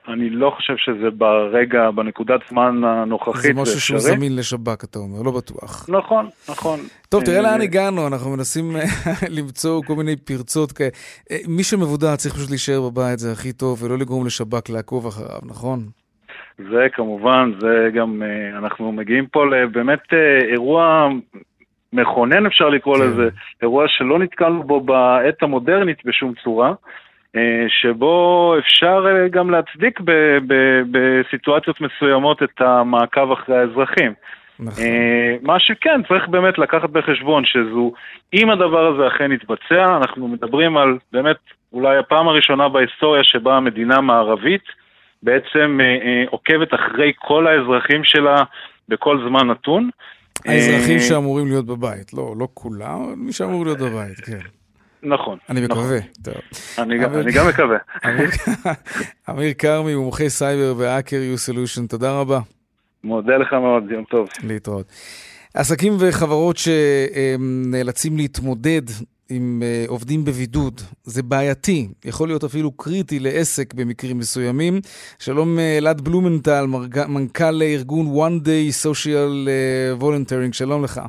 [0.09, 3.55] אני לא חושב שזה ברגע, בנקודת זמן הנוכחית זה אפשרי.
[3.55, 5.87] זה משהו שהוא זמין לשב"כ, אתה אומר, לא בטוח.
[5.89, 6.81] נכון, נכון.
[7.09, 8.77] טוב, תראה uh, לאן הגענו, אנחנו מנסים
[9.39, 10.91] למצוא כל מיני פרצות כאלה.
[11.49, 15.79] מי שמבודד צריך פשוט להישאר בבית, זה הכי טוב, ולא לגרום לשב"כ לעקוב אחריו, נכון?
[16.59, 18.23] זה כמובן, זה גם,
[18.59, 20.13] אנחנו מגיעים פה לבאמת
[20.53, 21.09] אירוע
[21.93, 23.03] מכונן אפשר לקרוא כן.
[23.03, 23.29] לזה,
[23.63, 26.73] אירוע שלא נתקלנו בו בעת המודרנית בשום צורה,
[27.37, 34.13] אה, שבו אפשר אה, גם להצדיק ב- ב- בסיטואציות מסוימות את המעקב אחרי האזרחים.
[34.61, 34.85] נכון.
[34.85, 37.93] אה, מה שכן, צריך באמת לקחת בחשבון שזו,
[38.35, 41.37] אם הדבר הזה אכן יתבצע, אנחנו מדברים על באמת
[41.73, 44.65] אולי הפעם הראשונה בהיסטוריה שבה המדינה המערבית
[45.23, 45.79] בעצם
[46.31, 48.37] עוקבת אחרי כל האזרחים שלה
[48.89, 49.91] בכל זמן נתון.
[50.45, 54.39] האזרחים אה, שאמורים להיות בבית, לא, לא כולם, אבל מי שאמור להיות בבית, כן.
[55.03, 55.39] נכון.
[55.51, 56.35] אני מקווה, טוב.
[56.79, 56.99] אני
[57.33, 57.79] גם מקווה.
[59.31, 62.41] אמיר כרמי, מומחה סייבר ו HackerU Solution, תודה רבה.
[63.05, 64.29] מודה לך מאוד, יום טוב.
[64.43, 64.93] להתראות.
[65.55, 68.83] עסקים וחברות שנאלצים להתמודד
[69.31, 70.81] עם אה, עובדים בבידוד.
[71.05, 74.81] זה בעייתי, יכול להיות אפילו קריטי לעסק במקרים מסוימים.
[75.19, 76.67] שלום אה, אלעד אה, בלומנטל,
[77.09, 81.01] מנכ"ל ארגון One Day Social אה, Volunteering, שלום לך.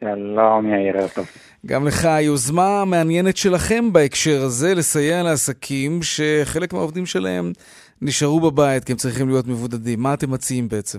[0.00, 1.26] שלום, יאיר, טוב.
[1.66, 7.52] גם לך, היוזמה המעניינת שלכם בהקשר הזה, לסייע לעסקים שחלק מהעובדים שלהם
[8.02, 10.00] נשארו בבית כי הם צריכים להיות מבודדים.
[10.02, 10.98] מה אתם מציעים בעצם?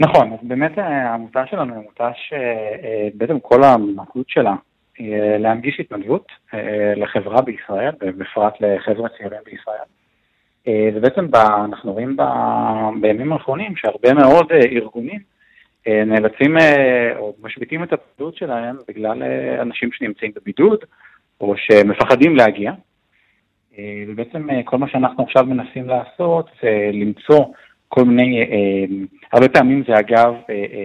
[0.00, 4.54] נכון, אז באמת העמותה שלנו היא עמותה שבעצם כל המהות שלה
[5.38, 9.86] להנגיש התנדבות אה, לחברה בישראל, ובפרט לחבר'ה צעירים בישראל.
[10.68, 11.26] אה, ובעצם
[11.64, 12.16] אנחנו רואים
[13.00, 15.20] בימים האחרונים שהרבה מאוד ארגונים
[15.86, 16.56] נאלצים
[17.16, 19.22] או משביתים את הפעילות שלהם בגלל
[19.60, 20.78] אנשים שנמצאים בבידוד
[21.40, 22.72] או שמפחדים להגיע.
[24.08, 27.44] ובעצם כל מה שאנחנו עכשיו מנסים לעשות זה למצוא
[27.88, 28.46] כל מיני,
[29.32, 30.34] הרבה פעמים זה אגב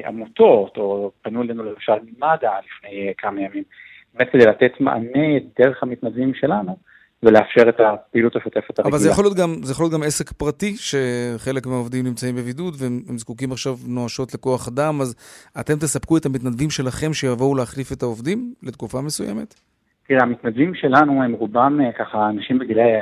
[0.06, 3.64] עמותות, או פנו אלינו למשל ממד"א לפני כמה ימים,
[4.20, 6.78] באמת כדי לתת מענה דרך המתנדבים שלנו
[7.24, 8.90] ולאפשר את הפעילות השוטפת הרגילה.
[8.90, 12.74] אבל זה יכול, להיות גם, זה יכול להיות גם עסק פרטי, שחלק מהעובדים נמצאים בבידוד
[12.80, 15.16] והם זקוקים עכשיו נואשות לכוח אדם, אז
[15.60, 19.54] אתם תספקו את המתנדבים שלכם שיבואו להחליף את העובדים לתקופה מסוימת?
[20.08, 23.02] תראה, המתנדבים שלנו הם רובם אה, ככה אנשים בגילאי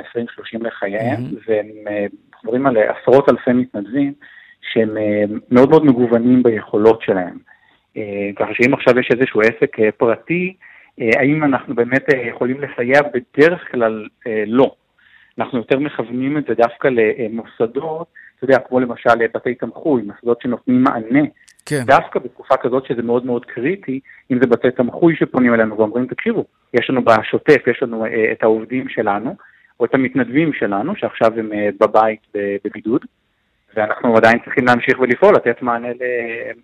[0.60, 1.50] לחייהם, mm-hmm.
[1.50, 2.06] והם אה,
[2.44, 4.12] מדברים על עשרות אלפי מתנדבים
[4.72, 7.38] שהם אה, מאוד מאוד מגוונים ביכולות שלהם.
[8.38, 13.00] ככה שאם עכשיו יש איזשהו עסק פרטי, אה, האם אנחנו באמת אה, יכולים לסייע?
[13.02, 14.74] בדרך כלל אה, לא.
[15.38, 20.82] אנחנו יותר מכוונים את זה דווקא למוסדות, אתה יודע, כמו למשל בתי תמחוי, מוסדות שנותנים
[20.82, 21.24] מענה.
[21.66, 21.82] כן.
[21.86, 24.00] דווקא בתקופה כזאת שזה מאוד מאוד קריטי,
[24.32, 26.44] אם זה בתי תמחוי שפונים אלינו ואומרים, תקשיבו,
[26.74, 29.34] יש לנו בשוטף, יש לנו את העובדים שלנו,
[29.80, 32.20] או את המתנדבים שלנו, שעכשיו הם בבית
[32.64, 33.04] בבידוד,
[33.74, 35.88] ואנחנו עדיין צריכים להמשיך ולפעול, לתת מענה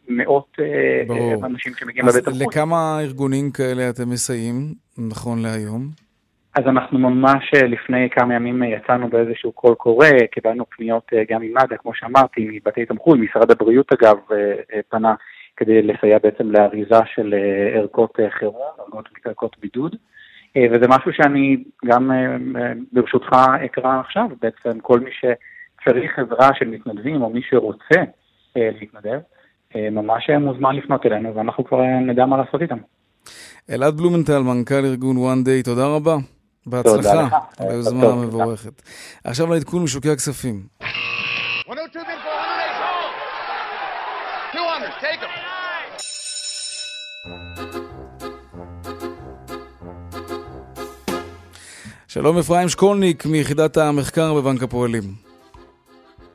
[0.09, 1.47] למאות אה, ברור.
[1.47, 2.43] אנשים שמגיעים לבית החוץ.
[2.43, 4.75] אז לכמה ארגונים כאלה אתם מסייעים
[5.11, 5.89] נכון להיום?
[6.55, 11.43] אז אנחנו ממש אה, לפני כמה ימים אה, יצאנו באיזשהו קול קורא, קיבלנו פניות גם
[11.43, 14.17] ממד"א, כמו שאמרתי, מבתי תמחוי, משרד הבריאות אגב
[14.89, 15.15] פנה
[15.57, 17.35] כדי לסייע בעצם לאריזה של
[17.75, 18.63] ערכות חירום,
[19.25, 19.97] ערכות בידוד.
[20.73, 22.11] וזה משהו שאני גם
[22.93, 25.25] ברשותך אקרא עכשיו, בעצם כל מי ש...
[25.85, 28.01] צריך עזרה של מתנדבים או מי שרוצה
[28.57, 29.20] אה, להתנדב,
[29.76, 32.78] אה, ממש מוזמן לפנות אלינו ואנחנו כבר אה, נדע מה לעשות איתם.
[33.70, 36.16] אלעד בלומנטל, מנכ"ל ארגון One Day, תודה רבה.
[36.66, 38.82] בהצלחה ביוזמה המבורכת.
[39.24, 40.62] עכשיו לעדכון משוקי הכספים.
[41.68, 42.07] 102,
[44.55, 45.28] 200, take them.
[52.09, 55.24] שלום אפרים שקולניק מיחידת המחקר בבנק הפועלים.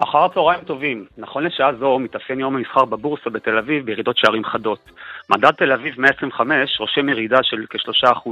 [0.03, 1.05] אחר הצהריים טובים.
[1.17, 4.91] נכון לשעה זו מתאפיין יום המסחר בבורסה בתל אביב בירידות שערים חדות.
[5.29, 8.29] מדד תל אביב 125 רושם ירידה של כ-3%,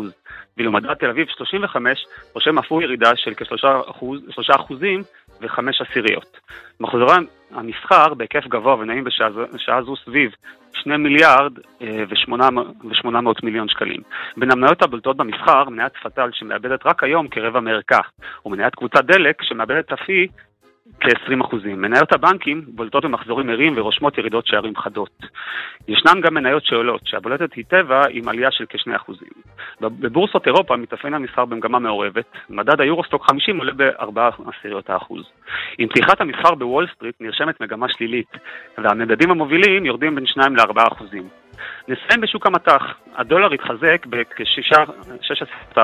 [0.58, 4.06] ואילו מדד תל אביב 35 רושם אף הוא ירידה של כ-3%
[5.42, 6.40] ו-5 עשיריות.
[6.80, 7.16] מחזורי
[7.52, 10.32] המסחר בהיקף גבוה ונעים בשעה זו סביב
[10.74, 11.52] 2 מיליארד
[11.82, 14.02] אה, ו-800 מיליון שקלים.
[14.38, 18.02] בין המניות הבולטות במסחר, מניית פתאל שמאבדת רק היום כרבע מערכה,
[18.46, 20.28] ומניית קבוצת דלק שמאבדת אף היא
[21.00, 21.56] כ-20%.
[21.66, 25.26] מניות הבנקים בולטות במחזורים ערים ורושמות ירידות שערים חדות.
[25.88, 29.12] ישנן גם מניות שעולות, שהבולטת היא טבע עם עלייה של כ-2%.
[29.82, 34.20] בבורסות אירופה מתאפיין המסחר במגמה מעורבת, מדד היורוסטוק 50 עולה ב-4
[35.78, 38.32] עם פתיחת המסחר בוול סטריט נרשמת מגמה שלילית,
[38.78, 40.90] והמדדים המובילים יורדים בין 2 ל-4
[41.88, 42.82] נסיים בשוק המטח.
[43.16, 45.80] הדולר התחזק בכ-16%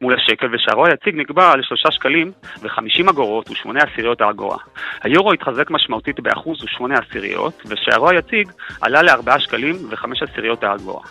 [0.00, 2.32] מול השקל ושערו היציג נקבע על 3 שקלים
[2.62, 4.58] ו-50 אגורות ו-8 עשיריות האגורה.
[5.02, 11.02] היורו התחזק משמעותית באחוז ו-8 עשיריות ושערו היציג עלה ל-4 שקלים ו-5 עשיריות האגורה.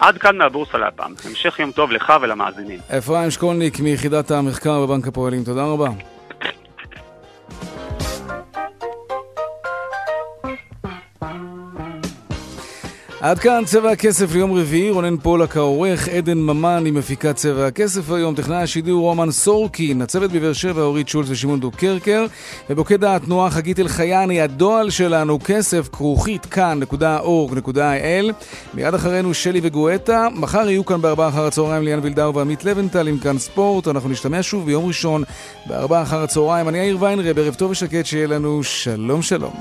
[0.00, 1.12] עד כאן מהבורסה להפעם.
[1.28, 2.78] המשך יום טוב לך ולמאזינים.
[2.98, 6.19] אפרים שקולניק מיחידת המחקר בבנק הפועלים, תודה רבה.
[13.20, 18.10] עד כאן צבע הכסף ליום רביעי, רונן פולק העורך, עדן ממן עם מפיקת צבע הכסף
[18.10, 22.26] היום, טכנאי השידור רומן סורקין, הצוות בבאר שבע אורית שולץ ושמעון דוקרקר,
[22.70, 28.32] ובמוקד התנועה חגית אלחייני, הדוא"ל שלנו כסף כרוכית כאן.org.il
[28.74, 33.18] מיד אחרינו שלי וגואטה, מחר יהיו כאן בארבעה אחר הצהריים ליאן וילדאו ועמית לבנטל עם
[33.18, 35.24] כאן ספורט, אנחנו נשתמע שוב ביום ראשון
[35.66, 39.52] בארבעה אחר הצהריים, אני יאיר ויינרב, ערב טוב ושקט שיהיה לנו שלום שלום.